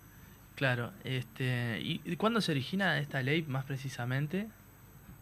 Claro, 0.56 0.92
este, 1.04 1.80
¿y 1.82 2.16
cuándo 2.18 2.42
se 2.42 2.52
origina 2.52 3.00
esta 3.00 3.22
ley 3.22 3.44
más 3.44 3.66
precisamente? 3.66 4.48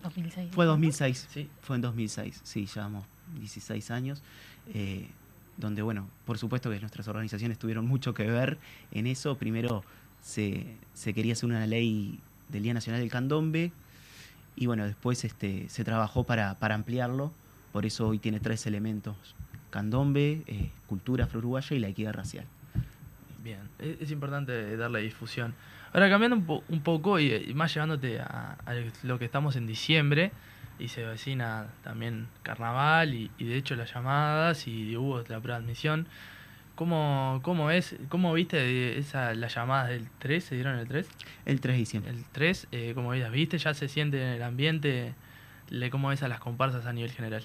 2006. 0.03 0.51
Fue 0.51 0.65
2006. 0.65 1.27
Sí. 1.29 1.49
Fue 1.61 1.75
en 1.75 1.81
2006, 1.81 2.41
sí, 2.43 2.65
llevamos 2.65 3.05
16 3.37 3.91
años, 3.91 4.21
eh, 4.73 5.07
donde, 5.57 5.81
bueno, 5.81 6.07
por 6.25 6.37
supuesto 6.37 6.69
que 6.69 6.79
nuestras 6.79 7.07
organizaciones 7.07 7.59
tuvieron 7.59 7.85
mucho 7.85 8.13
que 8.13 8.23
ver 8.23 8.57
en 8.91 9.07
eso. 9.07 9.37
Primero 9.37 9.83
se, 10.21 10.77
se 10.93 11.13
quería 11.13 11.33
hacer 11.33 11.49
una 11.49 11.65
ley 11.67 12.19
del 12.49 12.63
Día 12.63 12.73
Nacional 12.73 13.01
del 13.01 13.09
Candombe 13.09 13.71
y, 14.55 14.65
bueno, 14.65 14.85
después 14.85 15.23
este, 15.25 15.69
se 15.69 15.83
trabajó 15.83 16.23
para, 16.23 16.55
para 16.59 16.75
ampliarlo, 16.75 17.31
por 17.71 17.85
eso 17.85 18.07
hoy 18.07 18.19
tiene 18.19 18.39
tres 18.39 18.65
elementos, 18.65 19.15
candombe, 19.69 20.43
eh, 20.47 20.69
cultura 20.87 21.25
afro-uruguaya 21.25 21.75
y 21.75 21.79
la 21.79 21.87
equidad 21.87 22.13
racial. 22.13 22.45
Bien, 23.43 23.59
es, 23.79 24.01
es 24.01 24.11
importante 24.11 24.75
darle 24.77 25.01
difusión. 25.01 25.53
Ahora, 25.93 26.09
cambiando 26.09 26.35
un, 26.37 26.45
po- 26.45 26.63
un 26.69 26.81
poco 26.81 27.19
y, 27.19 27.33
y 27.33 27.53
más 27.53 27.73
llevándote 27.73 28.19
a, 28.19 28.57
a 28.65 28.73
lo 29.03 29.17
que 29.17 29.25
estamos 29.25 29.55
en 29.55 29.65
diciembre, 29.65 30.31
y 30.77 30.87
se 30.89 31.03
vecina 31.05 31.67
también 31.83 32.27
carnaval, 32.43 33.13
y, 33.13 33.31
y 33.37 33.45
de 33.45 33.57
hecho 33.57 33.75
las 33.75 33.93
llamadas, 33.93 34.67
y 34.67 34.95
hubo 34.97 35.17
la 35.19 35.39
prueba 35.39 35.59
de 35.59 35.65
admisión. 35.65 36.07
¿Cómo, 36.75 37.41
cómo 37.43 37.71
es, 37.71 37.95
cómo 38.07 38.31
viste 38.33 38.97
esa, 38.97 39.33
las 39.33 39.53
llamadas 39.53 39.89
del 39.89 40.07
3? 40.19 40.41
¿Se 40.43 40.55
dieron 40.55 40.77
el 40.79 40.87
3? 40.87 41.09
El 41.45 41.59
3 41.59 41.73
de 41.75 41.79
diciembre. 41.79 42.11
El 42.11 42.23
3, 42.31 42.67
eh, 42.71 42.91
¿cómo 42.95 43.13
las 43.13 43.31
viste? 43.31 43.57
¿Ya 43.57 43.73
se 43.73 43.89
siente 43.89 44.21
en 44.21 44.29
el 44.29 44.43
ambiente? 44.43 45.13
Le, 45.69 45.89
¿Cómo 45.89 46.07
ves 46.07 46.23
a 46.23 46.29
las 46.29 46.39
comparsas 46.39 46.85
a 46.85 46.93
nivel 46.93 47.11
general? 47.11 47.43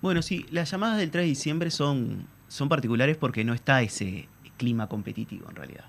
Bueno, 0.00 0.22
sí, 0.22 0.46
las 0.50 0.70
llamadas 0.70 0.96
del 0.98 1.10
3 1.10 1.24
de 1.24 1.28
diciembre 1.28 1.70
son, 1.70 2.26
son 2.48 2.70
particulares 2.70 3.18
porque 3.18 3.44
no 3.44 3.52
está 3.52 3.82
ese 3.82 4.28
clima 4.56 4.86
competitivo 4.88 5.48
en 5.50 5.56
realidad. 5.56 5.84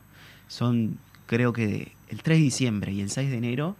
Son, 0.48 0.98
creo 1.26 1.54
que 1.54 1.94
el 2.10 2.22
3 2.22 2.38
de 2.38 2.44
diciembre 2.44 2.92
y 2.92 3.02
el 3.02 3.10
6 3.10 3.30
de 3.32 3.38
enero, 3.38 3.76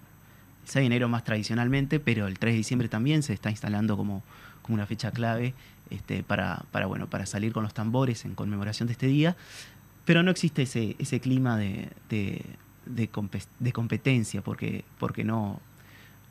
el 0.64 0.70
6 0.70 0.82
de 0.84 0.86
enero 0.88 1.10
más 1.10 1.24
tradicionalmente, 1.24 2.00
pero 2.00 2.28
el 2.28 2.40
3 2.40 2.54
de 2.54 2.58
diciembre 2.58 2.90
también 2.90 3.24
se 3.24 3.34
está 3.34 3.50
instalando 3.52 3.98
como, 3.98 4.24
como 4.62 4.76
una 4.76 4.86
fecha 4.86 5.12
clave 5.12 5.54
este, 5.90 6.24
para, 6.24 6.66
para, 6.72 6.88
bueno, 6.88 7.08
para 7.10 7.26
salir 7.26 7.54
con 7.54 7.64
los 7.64 7.74
tambores 7.74 8.26
en 8.26 8.34
conmemoración 8.36 8.88
de 8.88 8.94
este 8.94 9.08
día. 9.08 9.36
Pero 10.06 10.24
no 10.24 10.32
existe 10.32 10.64
ese, 10.64 10.96
ese 11.00 11.20
clima 11.20 11.58
de, 11.58 11.90
de, 12.10 12.42
de 12.86 13.12
compe- 13.12 13.46
de 13.60 13.72
competencia 13.74 14.42
porque, 14.42 14.84
porque 15.00 15.24
no, 15.24 15.60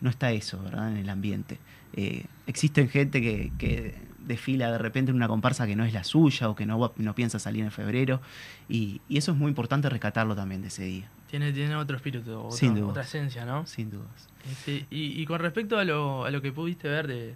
no 0.00 0.10
está 0.10 0.32
eso, 0.32 0.62
¿verdad? 0.62 0.90
En 0.90 0.96
el 0.96 1.08
ambiente. 1.08 1.58
Eh, 1.92 2.24
existen 2.46 2.88
gente 2.88 3.20
que 3.20 3.94
desfila 4.26 4.70
de 4.72 4.78
repente 4.78 5.10
en 5.10 5.16
una 5.16 5.28
comparsa 5.28 5.66
que 5.66 5.76
no 5.76 5.84
es 5.84 5.92
la 5.92 6.04
suya 6.04 6.48
o 6.48 6.54
que 6.54 6.66
no, 6.66 6.92
no 6.96 7.14
piensa 7.14 7.38
salir 7.38 7.64
en 7.64 7.70
febrero. 7.70 8.20
Y, 8.68 9.00
y 9.08 9.18
eso 9.18 9.32
es 9.32 9.38
muy 9.38 9.48
importante 9.48 9.88
rescatarlo 9.88 10.34
también 10.34 10.62
de 10.62 10.68
ese 10.68 10.84
día, 10.84 11.08
Tiene, 11.28 11.52
tiene 11.52 11.76
otro 11.76 11.96
espíritu, 11.96 12.38
otra, 12.38 12.56
Sin 12.56 12.74
duda. 12.74 12.86
otra 12.88 13.02
esencia, 13.02 13.44
¿no? 13.44 13.66
sin 13.66 13.90
dudas. 13.90 14.28
Sí, 14.64 14.86
y, 14.90 15.20
y 15.20 15.26
con 15.26 15.40
respecto 15.40 15.78
a 15.78 15.84
lo, 15.84 16.24
a 16.24 16.30
lo 16.30 16.42
que 16.42 16.52
pudiste 16.52 16.88
ver 16.88 17.06
de, 17.06 17.34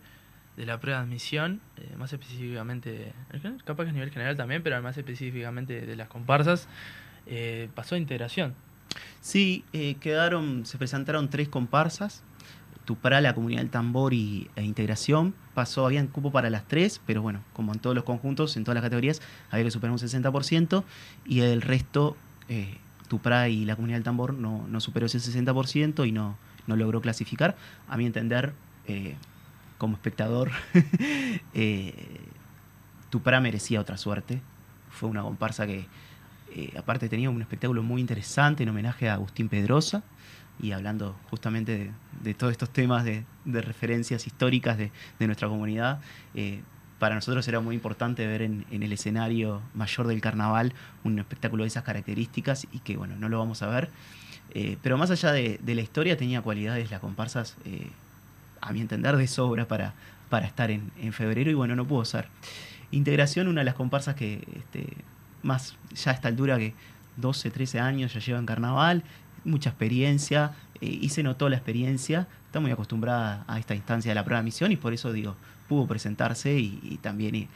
de 0.57 0.67
la 0.67 0.79
prueba 0.81 0.99
de 1.01 1.05
admisión, 1.05 1.61
eh, 1.77 1.95
más 1.97 2.13
específicamente, 2.13 3.13
capaz 3.65 3.85
que 3.85 3.91
a 3.91 3.93
nivel 3.93 4.11
general 4.11 4.37
también, 4.37 4.63
pero 4.63 4.81
más 4.83 4.97
específicamente 4.99 5.87
de 5.87 5.97
las 5.97 6.09
comparsas, 6.09 6.69
eh, 7.27 7.69
pasó 7.75 7.95
a 7.95 7.99
integración. 7.99 8.55
Sí, 9.21 9.65
eh, 9.73 9.97
quedaron, 10.01 10.65
se 10.67 10.79
presentaron 10.79 11.29
tres 11.29 11.49
comparsas. 11.49 12.23
Tupará, 12.89 13.21
la 13.21 13.35
comunidad 13.35 13.61
del 13.61 13.69
tambor 13.69 14.15
y, 14.15 14.49
e 14.57 14.65
integración. 14.65 15.35
Pasó, 15.53 15.85
habían 15.85 16.07
cupo 16.07 16.33
para 16.33 16.49
las 16.49 16.67
tres, 16.67 17.03
pero 17.05 17.21
bueno, 17.21 17.45
como 17.53 17.75
en 17.75 17.81
todos 17.81 17.95
los 17.95 18.03
conjuntos, 18.03 18.57
en 18.57 18.65
todas 18.65 18.77
las 18.77 18.83
categorías, 18.83 19.21
había 19.51 19.67
que 19.67 19.71
superar 19.71 19.93
un 19.93 19.99
60%. 19.99 20.85
Y 21.27 21.41
el 21.41 21.61
resto, 21.61 22.17
eh, 22.49 22.79
y 23.51 23.65
la 23.67 23.77
comunidad 23.77 23.99
del 23.99 24.05
tambor 24.05 24.33
no, 24.33 24.67
no 24.69 24.81
superó 24.81 25.05
ese 25.05 25.19
60% 25.19 26.09
y 26.09 26.13
no, 26.13 26.39
no 26.67 26.77
logró 26.77 27.03
clasificar. 27.03 27.59
A 27.89 27.99
mi 27.99 28.07
entender, 28.07 28.55
eh, 28.87 29.17
como 29.77 29.97
espectador, 29.97 30.51
eh, 31.53 31.93
merecía 33.43 33.83
otra 33.83 33.99
suerte. 33.99 34.41
Fue 34.89 35.11
una 35.11 35.21
comparsa 35.21 35.67
que, 35.67 35.87
eh, 36.55 36.73
aparte 36.79 37.11
tenía 37.11 37.29
un 37.29 37.43
espectáculo 37.43 37.83
muy 37.83 38.01
interesante 38.01 38.63
en 38.63 38.71
homenaje 38.71 39.11
a 39.11 39.13
Agustín 39.13 39.51
Pedrosa 39.51 40.05
y 40.61 40.73
hablando 40.73 41.17
justamente 41.31 41.93
de, 42.23 42.35
todos 42.35 42.53
estos 42.53 42.71
temas 42.71 43.05
de, 43.05 43.25
referencias 43.45 44.27
históricas 44.27 44.79
de, 44.79 44.91
nuestra 45.21 45.49
comunidad. 45.49 46.01
eh, 46.35 46.63
para 46.99 47.15
nosotros 47.15 47.47
era 47.47 47.61
muy 47.61 47.75
importante 47.75 48.27
ver 48.27 48.43
en, 48.43 48.67
el 48.71 48.93
escenario 48.93 49.63
mayor 49.75 50.07
del 50.07 50.21
carnaval 50.21 50.73
un 51.05 51.19
espectáculo 51.19 51.65
de 51.65 51.69
esas 51.69 51.85
características 51.85 52.67
y 52.73 52.81
que 52.81 52.97
bueno, 52.97 53.17
no 53.17 53.29
lo 53.29 53.39
vamos 53.39 53.63
a 53.63 53.69
ver. 53.69 53.91
Eh, 54.55 54.79
pero 54.83 54.97
más 54.99 55.11
allá 55.11 55.33
de, 55.33 55.61
la 55.65 55.81
historia 55.81 56.17
tenía 56.17 56.43
cualidades 56.43 56.91
las 56.91 57.01
comparsas, 57.01 57.57
eh, 57.65 57.91
a 58.61 58.73
mi 58.73 58.81
entender, 58.81 59.17
de 59.17 59.27
sobra 59.27 59.69
para, 59.69 59.95
para 60.29 60.47
estar 60.47 60.71
en, 60.71 60.91
en 61.01 61.13
febrero 61.13 61.51
y 61.51 61.55
bueno, 61.55 61.77
no 61.77 61.87
pudo 61.87 62.05
ser. 62.05 62.29
Integración, 62.91 63.47
una 63.49 63.61
de 63.61 63.67
las 63.67 63.75
comparsas 63.75 64.15
que 64.15 64.47
este, 64.57 64.89
más 65.43 65.77
ya 65.95 66.11
a 66.11 66.15
esta 66.15 66.29
altura 66.29 66.59
que 66.59 66.75
12, 67.17 67.51
13 67.51 67.81
años 67.81 68.15
ya 68.15 68.21
lleva 68.21 68.39
en 68.39 68.47
carnaval, 68.47 69.05
mucha 69.45 69.71
experiencia 69.71 70.53
eh, 70.81 70.87
y 70.87 71.09
se 71.11 71.23
notó 71.23 71.49
la 71.49 71.57
experiencia, 71.57 72.27
está 72.47 72.61
muy 72.61 72.71
acostumbrada 72.71 73.45
a 73.47 73.59
esta 73.59 73.75
instancia 73.75 74.11
de 74.11 74.15
la 74.15 74.25
prueba 74.25 74.41
de 74.41 74.45
misión 74.45 74.73
y 74.73 74.77
por 74.77 74.93
eso 74.93 75.13
digo, 75.13 75.37
pudo 75.69 75.87
presentarse 75.87 76.59
y, 76.59 76.99
también 77.03 77.35
eh, 77.35 77.49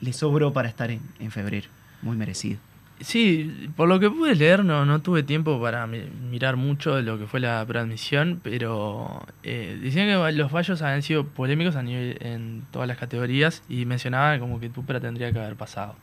le, 0.00 0.12
sobró 0.12 0.52
para 0.52 0.68
estar 0.68 0.90
en, 0.90 1.00
en 1.20 1.30
febrero, 1.30 1.68
muy 2.02 2.16
merecido. 2.16 2.58
Sí, 3.00 3.68
por 3.76 3.88
lo 3.88 4.00
que 4.00 4.08
pude 4.08 4.34
leer, 4.34 4.64
no, 4.64 4.86
no 4.86 5.02
tuve 5.02 5.22
tiempo 5.22 5.60
para 5.60 5.86
mi- 5.86 6.08
mirar 6.30 6.56
mucho 6.56 6.94
de 6.94 7.02
lo 7.02 7.18
que 7.18 7.26
fue 7.26 7.40
la 7.40 7.62
preadmisión, 7.66 8.40
pero 8.42 9.22
eh, 9.42 9.78
decían 9.82 10.06
que 10.08 10.32
los 10.32 10.50
fallos 10.50 10.80
habían 10.80 11.02
sido 11.02 11.26
polémicos 11.26 11.76
a 11.76 11.82
nivel 11.82 12.16
en 12.20 12.64
todas 12.70 12.88
las 12.88 12.96
categorías 12.96 13.62
y 13.68 13.84
mencionaban 13.84 14.40
como 14.40 14.60
que 14.60 14.70
Tupera 14.70 14.98
tendría 14.98 15.30
que 15.30 15.38
haber 15.38 15.56
pasado. 15.56 15.94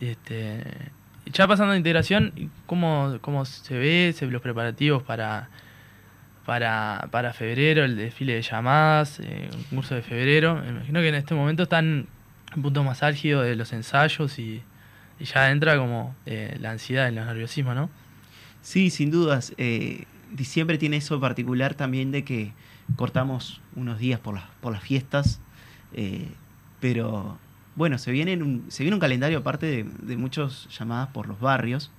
Este, 0.00 0.62
ya 1.32 1.46
pasando 1.46 1.72
a 1.72 1.76
integración, 1.76 2.50
¿cómo, 2.66 3.18
cómo 3.20 3.44
se 3.44 3.76
ve 3.78 4.12
se- 4.16 4.26
los 4.26 4.42
preparativos 4.42 5.02
para, 5.02 5.48
para, 6.44 7.08
para 7.10 7.32
febrero, 7.32 7.84
el 7.84 7.96
desfile 7.96 8.34
de 8.34 8.42
llamadas, 8.42 9.20
eh, 9.20 9.50
un 9.54 9.62
curso 9.76 9.94
de 9.94 10.02
febrero? 10.02 10.56
Me 10.62 10.68
imagino 10.70 11.00
que 11.00 11.08
en 11.08 11.14
este 11.16 11.34
momento 11.34 11.64
están 11.64 11.84
en 11.86 12.08
un 12.56 12.62
punto 12.62 12.84
más 12.84 13.02
álgido 13.02 13.42
de 13.42 13.56
los 13.56 13.72
ensayos 13.72 14.38
y, 14.38 14.62
y 15.18 15.24
ya 15.24 15.50
entra 15.50 15.76
como 15.76 16.14
eh, 16.26 16.56
la 16.60 16.70
ansiedad, 16.70 17.08
el 17.08 17.16
nerviosismo, 17.16 17.74
¿no? 17.74 17.90
Sí, 18.62 18.90
sin 18.90 19.10
dudas. 19.10 19.54
eh, 19.58 20.04
diciembre 20.32 20.76
tiene 20.76 20.96
eso 20.96 21.20
particular 21.20 21.74
también 21.74 22.10
de 22.10 22.24
que 22.24 22.52
cortamos 22.96 23.60
unos 23.76 23.98
días 23.98 24.18
por 24.20 24.34
las, 24.34 24.44
por 24.60 24.72
las 24.72 24.82
fiestas, 24.82 25.40
eh, 25.92 26.28
pero 26.80 27.38
bueno, 27.76 27.98
se 27.98 28.10
viene, 28.10 28.36
un, 28.42 28.64
se 28.68 28.82
viene 28.82 28.94
un 28.96 29.00
calendario 29.00 29.38
aparte 29.38 29.66
de, 29.66 29.84
de 29.84 30.16
muchas 30.16 30.66
llamadas 30.76 31.08
por 31.08 31.28
los 31.28 31.38
barrios, 31.38 31.90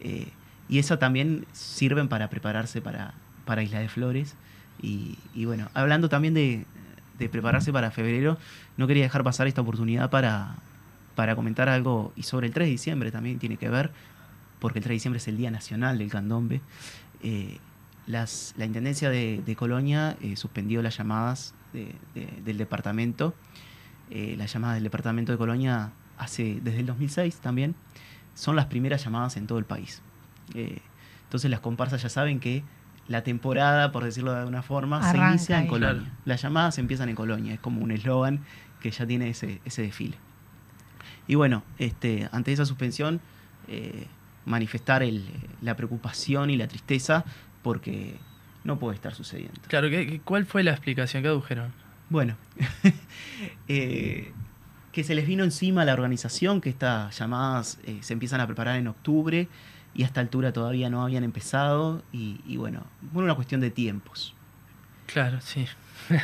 eh, 0.00 0.28
y 0.68 0.78
eso 0.78 0.98
también 0.98 1.46
sirven 1.52 2.08
para 2.08 2.28
prepararse 2.28 2.80
para, 2.80 3.14
para 3.44 3.62
Isla 3.62 3.78
de 3.80 3.88
Flores. 3.88 4.34
Y, 4.80 5.16
y 5.34 5.44
bueno, 5.44 5.68
hablando 5.74 6.08
también 6.08 6.34
de, 6.34 6.64
de 7.18 7.28
prepararse 7.28 7.72
para 7.72 7.90
febrero, 7.90 8.36
no 8.76 8.86
quería 8.86 9.04
dejar 9.04 9.22
pasar 9.22 9.46
esta 9.46 9.60
oportunidad 9.60 10.10
para, 10.10 10.56
para 11.14 11.36
comentar 11.36 11.68
algo, 11.68 12.12
y 12.16 12.24
sobre 12.24 12.46
el 12.48 12.52
3 12.52 12.66
de 12.66 12.70
diciembre 12.72 13.10
también 13.12 13.38
tiene 13.38 13.56
que 13.58 13.68
ver, 13.68 13.90
porque 14.58 14.78
el 14.78 14.82
3 14.84 14.90
de 14.90 14.94
diciembre 14.94 15.18
es 15.18 15.28
el 15.28 15.36
Día 15.36 15.50
Nacional 15.50 15.98
del 15.98 16.10
Candombe. 16.10 16.60
Eh, 17.22 17.58
las, 18.08 18.54
la 18.56 18.64
Intendencia 18.64 19.10
de, 19.10 19.40
de 19.44 19.56
Colonia 19.56 20.16
eh, 20.20 20.34
suspendió 20.36 20.82
las 20.82 20.96
llamadas 20.96 21.54
de- 21.72 21.94
de- 22.14 22.40
del 22.44 22.58
departamento. 22.58 23.34
Eh, 24.14 24.34
las 24.36 24.52
llamadas 24.52 24.74
del 24.76 24.84
departamento 24.84 25.32
de 25.32 25.38
Colonia 25.38 25.90
hace 26.18 26.58
desde 26.62 26.80
el 26.80 26.86
2006 26.86 27.36
también. 27.36 27.74
Son 28.34 28.56
las 28.56 28.66
primeras 28.66 29.02
llamadas 29.04 29.36
en 29.38 29.46
todo 29.46 29.58
el 29.58 29.64
país. 29.64 30.02
Eh, 30.54 30.80
entonces 31.24 31.50
las 31.50 31.60
comparsas 31.60 32.02
ya 32.02 32.08
saben 32.10 32.38
que 32.40 32.62
la 33.08 33.22
temporada, 33.24 33.90
por 33.90 34.04
decirlo 34.04 34.32
de 34.32 34.40
alguna 34.40 34.62
forma, 34.62 35.00
se 35.10 35.16
inicia 35.32 35.60
en. 35.62 35.66
Colonia. 35.68 36.02
Claro. 36.02 36.16
Las 36.26 36.42
llamadas 36.42 36.78
empiezan 36.78 37.08
en 37.08 37.14
Colonia, 37.14 37.54
es 37.54 37.60
como 37.60 37.82
un 37.82 37.90
eslogan 37.90 38.40
que 38.80 38.90
ya 38.90 39.06
tiene 39.06 39.28
ese, 39.30 39.60
ese 39.64 39.82
desfile. 39.82 40.16
Y 41.26 41.34
bueno, 41.36 41.62
este, 41.78 42.28
ante 42.32 42.52
esa 42.52 42.66
suspensión, 42.66 43.20
eh, 43.68 44.06
manifestar 44.44 45.02
el- 45.02 45.24
la 45.60 45.76
preocupación 45.76 46.50
y 46.50 46.56
la 46.56 46.66
tristeza 46.68 47.24
porque 47.62 48.16
no 48.64 48.78
puede 48.78 48.96
estar 48.96 49.14
sucediendo. 49.14 49.60
Claro, 49.68 49.88
¿qué, 49.88 50.06
qué- 50.06 50.20
cuál 50.20 50.46
fue 50.46 50.62
la 50.64 50.72
explicación 50.72 51.22
que 51.22 51.28
adujeron? 51.28 51.72
Bueno, 52.12 52.36
eh, 53.68 54.32
que 54.92 55.04
se 55.04 55.14
les 55.14 55.26
vino 55.26 55.44
encima 55.44 55.84
la 55.84 55.94
organización, 55.94 56.60
que 56.60 56.68
estas 56.68 57.18
llamadas 57.18 57.78
eh, 57.84 57.98
se 58.02 58.12
empiezan 58.12 58.40
a 58.40 58.46
preparar 58.46 58.76
en 58.76 58.86
octubre 58.88 59.48
y 59.94 60.02
a 60.02 60.06
esta 60.06 60.20
altura 60.20 60.52
todavía 60.52 60.90
no 60.90 61.02
habían 61.02 61.24
empezado 61.24 62.02
y, 62.12 62.40
y 62.46 62.56
bueno, 62.58 62.84
una 63.14 63.34
cuestión 63.34 63.60
de 63.60 63.70
tiempos. 63.70 64.34
Claro, 65.06 65.40
sí. 65.40 65.66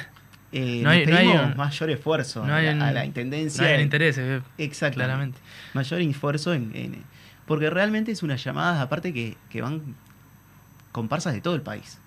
Eh, 0.50 0.80
No 0.82 0.88
hay- 0.88 1.00
les 1.00 1.10
no 1.10 1.16
hay 1.18 1.26
pedimos 1.26 1.46
un- 1.50 1.56
mayor 1.58 1.90
esfuerzo 1.90 2.46
no 2.46 2.54
a, 2.54 2.56
hay 2.56 2.64
la, 2.68 2.72
un- 2.72 2.80
a 2.82 2.90
la 2.92 3.04
intendencia. 3.04 3.60
No 3.62 3.68
hay 3.68 3.74
en- 3.74 3.80
interés, 3.82 4.16
ve 4.16 4.40
Exactamente. 4.56 4.94
claramente. 4.96 5.38
mayor 5.74 6.00
esfuerzo 6.00 6.54
en, 6.54 6.74
en- 6.74 7.02
porque 7.46 7.68
realmente 7.68 8.12
es 8.12 8.22
unas 8.22 8.42
llamadas 8.42 8.80
aparte 8.80 9.12
que, 9.12 9.36
que 9.50 9.60
van 9.60 9.94
comparsas 10.90 11.34
de 11.34 11.42
todo 11.42 11.54
el 11.54 11.60
país 11.60 11.98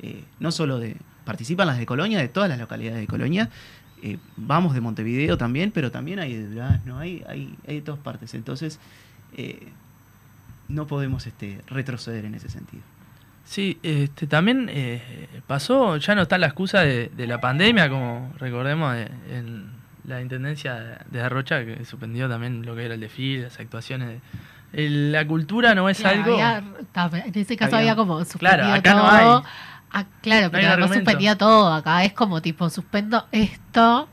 Eh, 0.00 0.24
no 0.40 0.52
solo 0.52 0.78
de 0.78 0.98
participan 1.26 1.66
las 1.66 1.76
de 1.78 1.84
Colonia 1.84 2.18
de 2.18 2.28
todas 2.28 2.48
las 2.48 2.58
localidades 2.58 3.00
de 3.00 3.06
Colonia 3.06 3.50
Eh, 4.02 4.18
vamos 4.36 4.72
de 4.74 4.80
Montevideo 4.80 5.36
también 5.36 5.70
pero 5.72 5.90
también 5.90 6.18
hay 6.20 6.34
de 6.36 6.46
Durazno 6.48 6.98
hay, 6.98 7.22
hay, 7.28 7.54
hay 7.66 7.76
de 7.76 7.82
todas 7.82 8.00
partes 8.00 8.32
entonces 8.34 8.78
eh, 9.36 9.68
no 10.68 10.86
podemos 10.86 11.26
este, 11.26 11.60
retroceder 11.66 12.24
en 12.24 12.34
ese 12.34 12.48
sentido 12.48 12.82
Sí, 13.44 13.78
este, 13.84 14.26
también 14.26 14.68
eh, 14.68 15.00
pasó, 15.46 15.98
ya 15.98 16.16
no 16.16 16.22
está 16.22 16.36
la 16.36 16.46
excusa 16.48 16.80
de, 16.80 17.12
de 17.16 17.26
la 17.28 17.40
pandemia, 17.40 17.88
como 17.88 18.32
recordemos 18.40 18.96
en 19.30 19.70
la 20.04 20.20
intendencia 20.20 20.74
de, 20.74 20.96
de 21.12 21.20
Arrocha, 21.22 21.64
que 21.64 21.84
suspendió 21.84 22.28
también 22.28 22.66
lo 22.66 22.74
que 22.74 22.84
era 22.86 22.94
el 22.94 23.00
desfile, 23.00 23.44
las 23.44 23.60
actuaciones. 23.60 24.20
El- 24.72 25.12
la 25.12 25.24
cultura 25.24 25.76
no 25.76 25.88
es 25.88 25.98
Claro, 25.98 26.24
algo... 26.24 26.34
había- 26.34 27.24
en 27.24 27.32
ese 27.38 27.56
caso 27.56 27.76
Había- 27.76 27.92
había, 27.92 27.96
como 27.96 28.18
suspendido 28.24 28.72
acá 28.74 28.94
no 28.94 29.08
hay. 29.08 29.42
Ah, 29.98 30.04
claro, 30.22 30.46
No 30.46 30.52
pero 30.52 30.68
argumento. 30.68 30.94
suspendía 30.94 31.36
todo. 31.38 31.72
Acá 31.72 32.04
es 32.04 32.12
como 32.12 32.42
tipo, 32.42 32.68
suspendo 32.70 33.26
esto. 33.32 34.08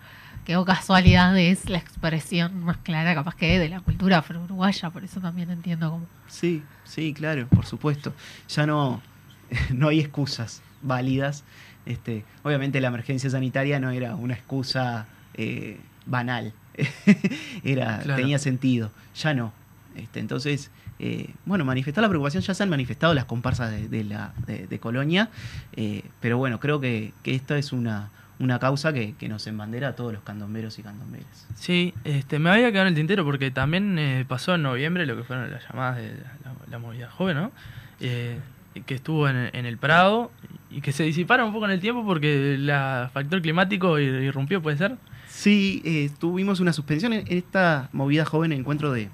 Que 0.45 0.57
o 0.57 0.65
casualidad 0.65 1.37
es 1.37 1.69
la 1.69 1.77
expresión 1.77 2.63
más 2.65 2.75
clara, 2.77 3.13
capaz 3.15 3.35
que 3.35 3.59
de 3.59 3.69
la 3.69 3.79
cultura 3.79 4.17
afro-uruguaya. 4.17 4.89
Por 4.89 5.03
eso 5.03 5.19
también 5.21 5.49
entiendo 5.49 5.89
como. 5.89 6.05
Sí, 6.27 6.63
sí, 6.83 7.13
claro, 7.13 7.47
por 7.47 7.65
supuesto. 7.65 8.13
Ya 8.49 8.65
no, 8.65 9.01
no 9.73 9.87
hay 9.89 9.99
excusas 10.01 10.61
válidas. 10.81 11.43
Este, 11.85 12.23
obviamente 12.43 12.79
la 12.81 12.87
emergencia 12.89 13.29
sanitaria 13.29 13.79
no 13.79 13.89
era 13.91 14.15
una 14.15 14.33
excusa 14.33 15.05
eh, 15.33 15.79
banal. 16.05 16.53
era, 17.63 17.99
Claro. 17.99 18.15
tenía 18.21 18.39
sentido. 18.39 18.91
Ya 19.15 19.33
no. 19.33 19.53
Este, 19.95 20.19
entonces, 20.19 20.71
eh, 20.99 21.29
bueno, 21.45 21.65
manifestar 21.65 22.01
la 22.01 22.09
preocupación, 22.09 22.43
ya 22.43 22.53
se 22.53 22.63
han 22.63 22.69
manifestado 22.69 23.13
las 23.13 23.25
comparsas 23.25 23.71
de, 23.71 23.87
de 23.87 24.03
la, 24.03 24.33
de, 24.47 24.67
de 24.67 24.79
Colonia, 24.79 25.29
eh, 25.75 26.03
pero 26.19 26.37
bueno, 26.37 26.59
creo 26.59 26.79
que, 26.79 27.13
que 27.23 27.35
esta 27.35 27.57
es 27.57 27.73
una, 27.73 28.09
una 28.39 28.59
causa 28.59 28.93
que, 28.93 29.13
que 29.15 29.29
nos 29.29 29.45
embandera 29.47 29.89
a 29.89 29.95
todos 29.95 30.13
los 30.13 30.23
candomberos 30.23 30.79
y 30.79 30.83
candomberas. 30.83 31.47
Sí, 31.55 31.93
este, 32.03 32.39
me 32.39 32.49
había 32.49 32.71
quedado 32.71 32.87
en 32.87 32.93
el 32.93 32.95
tintero 32.95 33.23
porque 33.23 33.51
también 33.51 33.97
eh, 33.99 34.25
pasó 34.27 34.55
en 34.55 34.63
noviembre 34.63 35.05
lo 35.05 35.15
que 35.15 35.23
fueron 35.23 35.51
las 35.51 35.63
llamadas 35.67 35.97
de 35.97 36.09
la, 36.13 36.53
la 36.69 36.79
movida 36.79 37.09
joven, 37.09 37.37
¿no? 37.37 37.51
Eh, 37.99 38.39
que 38.87 38.95
estuvo 38.95 39.29
en, 39.29 39.51
en 39.53 39.65
el 39.67 39.77
Prado 39.77 40.31
y 40.71 40.81
que 40.81 40.91
se 40.91 41.03
disiparon 41.03 41.47
un 41.47 41.53
poco 41.53 41.65
en 41.65 41.71
el 41.71 41.79
tiempo 41.79 42.03
porque 42.03 42.55
el 42.55 42.67
factor 43.13 43.39
climático 43.41 43.99
irrumpió, 43.99 44.63
¿puede 44.63 44.77
ser? 44.77 44.97
Sí, 45.27 45.81
eh, 45.85 46.09
tuvimos 46.19 46.59
una 46.59 46.73
suspensión 46.73 47.13
en 47.13 47.25
esta 47.27 47.89
movida 47.91 48.25
joven, 48.25 48.51
encuentro 48.51 48.91
de, 48.91 49.09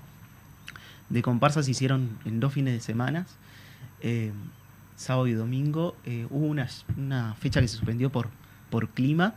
de 1.10 1.22
comparsas 1.22 1.66
se 1.66 1.72
hicieron 1.72 2.18
en 2.26 2.40
dos 2.40 2.54
fines 2.54 2.74
de 2.74 2.82
semana, 2.82 3.26
eh, 4.02 4.32
sábado 4.96 5.28
y 5.28 5.34
domingo. 5.34 5.96
Eh, 6.06 6.28
hubo 6.30 6.46
una, 6.46 6.68
una, 6.98 7.36
fecha 7.36 7.62
que 7.62 7.68
se 7.68 7.78
suspendió 7.78 8.12
por, 8.12 8.30
por 8.70 8.90
clima. 8.90 9.36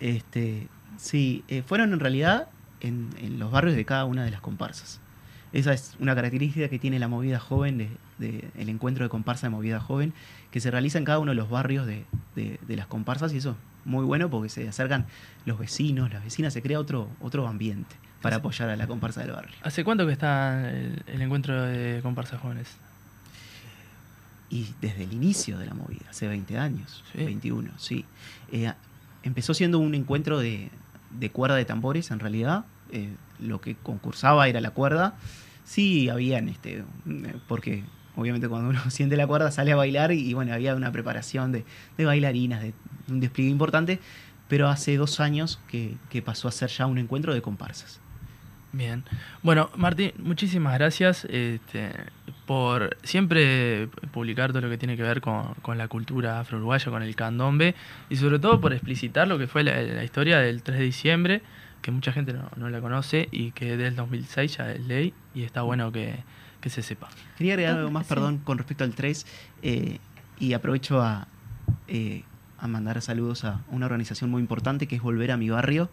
Este, 0.00 0.68
sí, 0.96 1.44
fueron 1.66 1.92
en 1.92 2.00
realidad 2.00 2.48
en, 2.80 3.10
en, 3.18 3.38
los 3.38 3.50
barrios 3.50 3.76
de 3.76 3.84
cada 3.84 4.04
una 4.04 4.24
de 4.24 4.30
las 4.30 4.40
comparsas. 4.40 5.00
Esa 5.52 5.72
es 5.72 5.96
una 6.00 6.14
característica 6.14 6.68
que 6.68 6.78
tiene 6.78 6.98
la 6.98 7.08
movida 7.08 7.38
joven, 7.38 7.96
de, 8.18 8.50
el 8.56 8.68
encuentro 8.68 9.04
de 9.04 9.08
comparsa 9.08 9.46
de 9.46 9.50
movida 9.50 9.80
joven, 9.80 10.12
que 10.50 10.60
se 10.60 10.70
realiza 10.70 10.98
en 10.98 11.04
cada 11.04 11.18
uno 11.18 11.30
de 11.30 11.36
los 11.36 11.48
barrios 11.48 11.86
de, 11.86 12.04
de 12.34 12.76
las 12.76 12.86
comparsas 12.86 13.32
y 13.32 13.38
eso 13.38 13.50
es 13.50 13.75
muy 13.86 14.04
bueno 14.04 14.28
porque 14.28 14.48
se 14.50 14.68
acercan 14.68 15.06
los 15.46 15.58
vecinos, 15.58 16.12
las 16.12 16.22
vecinas, 16.22 16.52
se 16.52 16.60
crea 16.60 16.78
otro, 16.78 17.08
otro 17.20 17.46
ambiente 17.46 17.96
para 18.20 18.36
apoyar 18.36 18.68
a 18.68 18.76
la 18.76 18.86
comparsa 18.86 19.20
del 19.20 19.30
barrio. 19.30 19.54
¿Hace 19.62 19.84
cuánto 19.84 20.04
que 20.06 20.12
está 20.12 20.70
el, 20.70 21.22
encuentro 21.22 21.62
de 21.62 22.00
comparsas 22.02 22.40
jóvenes? 22.40 22.68
Y 24.50 24.74
desde 24.80 25.04
el 25.04 25.12
inicio 25.12 25.58
de 25.58 25.66
la 25.66 25.74
movida, 25.74 26.06
hace 26.10 26.28
20 26.28 26.58
años, 26.58 27.04
21, 27.14 27.70
sí. 27.78 28.04
Eh, 28.52 28.72
empezó 29.22 29.54
siendo 29.54 29.78
un 29.78 29.94
encuentro 29.94 30.38
de, 30.38 30.70
de, 31.10 31.30
cuerda 31.30 31.56
de 31.56 31.64
tambores, 31.64 32.10
en 32.10 32.20
realidad. 32.20 32.64
Eh, 32.92 33.14
lo 33.40 33.60
que 33.60 33.74
concursaba 33.74 34.48
era 34.48 34.60
la 34.60 34.70
cuerda. 34.70 35.14
Sí, 35.64 36.08
habían, 36.08 36.48
este, 36.48 36.84
porque 37.48 37.82
obviamente 38.16 38.48
cuando 38.48 38.70
uno 38.70 38.80
siente 38.90 39.16
la 39.16 39.26
cuerda 39.26 39.50
sale 39.50 39.72
a 39.72 39.76
bailar 39.76 40.12
y, 40.12 40.34
bueno, 40.34 40.52
había 40.52 40.74
una 40.74 40.92
preparación 40.92 41.52
de, 41.52 41.64
de 41.96 42.04
bailarinas, 42.04 42.62
de 42.62 42.74
un 43.08 43.20
despliegue 43.20 43.50
importante, 43.50 44.00
pero 44.48 44.68
hace 44.68 44.96
dos 44.96 45.20
años 45.20 45.60
que, 45.68 45.94
que 46.10 46.22
pasó 46.22 46.48
a 46.48 46.52
ser 46.52 46.70
ya 46.70 46.86
un 46.86 46.98
encuentro 46.98 47.34
de 47.34 47.42
comparsas. 47.42 48.00
Bien. 48.76 49.04
Bueno, 49.42 49.70
Martín, 49.76 50.12
muchísimas 50.18 50.74
gracias 50.74 51.24
este, 51.30 51.92
por 52.44 52.96
siempre 53.04 53.88
publicar 54.12 54.50
todo 54.50 54.60
lo 54.60 54.68
que 54.68 54.76
tiene 54.76 54.98
que 54.98 55.02
ver 55.02 55.22
con, 55.22 55.78
la 55.78 55.88
cultura 55.88 56.40
afro-uruguaya, 56.40 56.90
con 56.90 57.02
el 57.02 57.16
candombe, 57.16 57.74
y 58.10 58.16
sobre 58.16 58.38
todo 58.38 58.60
por 58.60 58.74
explicitar 58.74 59.28
lo 59.28 59.38
que 59.38 59.46
fue 59.46 59.64
la, 59.64 60.04
historia 60.04 60.40
del 60.40 60.62
3 60.62 60.78
de 60.78 60.84
diciembre, 60.84 61.42
que 61.80 61.90
mucha 61.90 62.12
gente 62.12 62.34
no, 62.34 62.68
la 62.68 62.80
conoce 62.82 63.28
y 63.30 63.52
que 63.52 63.78
del 63.78 63.96
2006 63.96 64.56
ya 64.58 64.70
es 64.72 64.86
ley, 64.86 65.14
y 65.34 65.44
está 65.44 65.62
bueno 65.62 65.90
que, 65.90 66.16
se 66.66 66.82
sepa. 66.82 67.08
Quería 67.38 67.54
agregar 67.54 67.78
algo 67.78 67.90
más, 67.90 68.06
perdón, 68.06 68.38
con 68.38 68.58
respecto 68.58 68.84
al 68.84 68.94
3, 68.94 69.26
eh, 69.62 69.98
y 70.38 70.52
aprovecho 70.52 71.00
a, 71.00 71.28
eh, 71.88 72.24
a 72.58 72.68
mandar 72.68 73.00
saludos 73.02 73.44
a 73.44 73.62
una 73.70 73.86
organización 73.86 74.30
muy 74.30 74.40
importante 74.40 74.86
que 74.86 74.96
es 74.96 75.02
Volver 75.02 75.30
a 75.30 75.36
mi 75.36 75.48
Barrio 75.48 75.90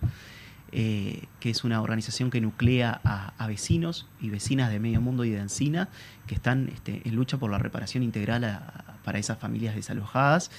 eh, 0.75 1.25
que 1.39 1.51
es 1.51 1.63
una 1.63 1.83
organización 1.83 2.31
que 2.31 2.41
nuclea 2.41 2.99
a, 3.03 3.45
vecinos 3.45 4.07
y 4.19 4.31
vecinas 4.31 4.71
de 4.71 4.79
medio 4.79 5.01
mundo 5.01 5.23
y 5.23 5.29
de 5.29 5.37
Encina, 5.37 5.87
que 6.25 6.33
están 6.33 6.67
este, 6.73 7.03
en 7.05 7.15
lucha 7.15 7.37
por 7.37 7.51
la 7.51 7.59
reparación 7.59 8.01
integral 8.01 8.59
para 9.03 9.19
esas 9.19 9.37
familias 9.37 9.75
desalojadas, 9.75 10.49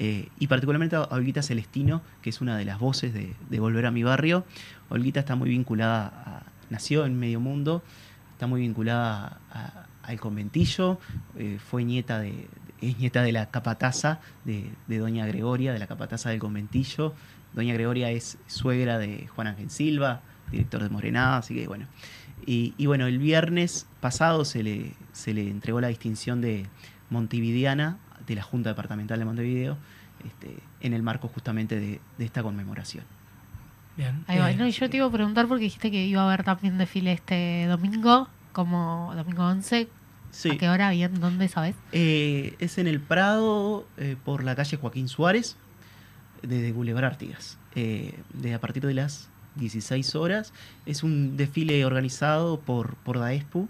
eh, 0.00 0.28
y 0.40 0.48
particularmente 0.48 0.96
a 0.96 1.02
Olguita 1.02 1.44
Celestino, 1.44 2.02
que 2.20 2.30
es 2.30 2.40
una 2.40 2.58
de 2.58 2.64
las 2.64 2.80
voces 2.80 3.14
de, 3.14 3.60
Volver 3.60 3.86
a 3.86 3.92
mi 3.92 4.02
barrio. 4.02 4.44
Olguita 4.88 5.20
está 5.20 5.36
muy 5.36 5.50
vinculada, 5.50 6.42
nació 6.68 7.06
en 7.06 7.16
medio 7.16 7.38
mundo, 7.38 7.84
está 8.40 8.46
muy 8.46 8.62
vinculada 8.62 9.38
al 10.02 10.18
conventillo, 10.18 10.98
eh, 11.36 11.58
fue 11.58 11.84
nieta 11.84 12.18
de, 12.18 12.48
es 12.80 12.96
nieta 12.96 13.20
de 13.22 13.32
la 13.32 13.50
capataza 13.50 14.18
de, 14.46 14.72
Doña 14.88 15.26
Gregoria, 15.26 15.74
de 15.74 15.78
la 15.78 15.86
capataza 15.86 16.30
del 16.30 16.38
conventillo, 16.38 17.12
Doña 17.52 17.74
Gregoria 17.74 18.10
es 18.10 18.38
suegra 18.46 18.96
de 18.96 19.28
Juan 19.36 19.48
Ángel 19.48 19.68
Silva, 19.68 20.22
director 20.50 20.82
de 20.82 20.88
Morenada, 20.88 21.36
así 21.36 21.54
que 21.54 21.68
bueno. 21.68 21.84
Y, 22.46 22.86
bueno, 22.86 23.06
el 23.06 23.18
viernes 23.18 23.86
pasado 24.00 24.46
se 24.46 24.62
le, 24.62 24.94
se 25.12 25.34
le 25.34 25.46
entregó 25.50 25.82
la 25.82 25.88
distinción 25.88 26.40
de 26.40 26.64
Montevideana 27.10 27.98
de 28.26 28.36
la 28.36 28.42
Junta 28.42 28.70
Departamental 28.70 29.18
de 29.18 29.26
Montevideo 29.26 29.76
este, 30.24 30.56
en 30.80 30.94
el 30.94 31.02
marco 31.02 31.28
justamente 31.28 31.78
de, 31.78 32.00
esta 32.18 32.42
conmemoración. 32.42 33.04
Bien. 33.96 34.24
Ahí 34.26 34.38
va. 34.38 34.50
y 34.52 34.70
yo 34.70 34.90
te 34.90 34.96
iba 34.96 35.06
a 35.06 35.10
preguntar 35.10 35.46
porque 35.46 35.64
dijiste 35.64 35.90
que 35.90 36.06
iba 36.06 36.22
a 36.22 36.26
haber 36.26 36.44
también 36.44 36.78
desfile 36.78 37.12
este 37.12 37.66
domingo, 37.66 38.28
como 38.52 39.12
domingo 39.14 39.44
11. 39.46 39.88
¿A 40.52 40.56
qué 40.56 40.68
hora? 40.68 40.90
Bien, 40.90 41.18
¿dónde 41.20 41.48
sabes? 41.48 41.74
Eh, 41.92 42.54
es 42.60 42.78
en 42.78 42.86
el 42.86 43.00
Prado, 43.00 43.86
eh, 43.96 44.16
por 44.24 44.44
la 44.44 44.54
calle 44.54 44.76
Joaquín 44.76 45.08
Suárez 45.08 45.56
de 46.42 46.72
Boulevard 46.72 47.04
Artigas. 47.04 47.58
Eh, 47.74 48.18
de 48.32 48.54
a 48.54 48.60
partir 48.60 48.86
de 48.86 48.94
las 48.94 49.28
16 49.56 50.14
horas. 50.14 50.52
Es 50.86 51.02
un 51.02 51.36
desfile 51.36 51.84
organizado 51.84 52.60
por, 52.60 52.94
por 52.96 53.18
DAESPU, 53.18 53.68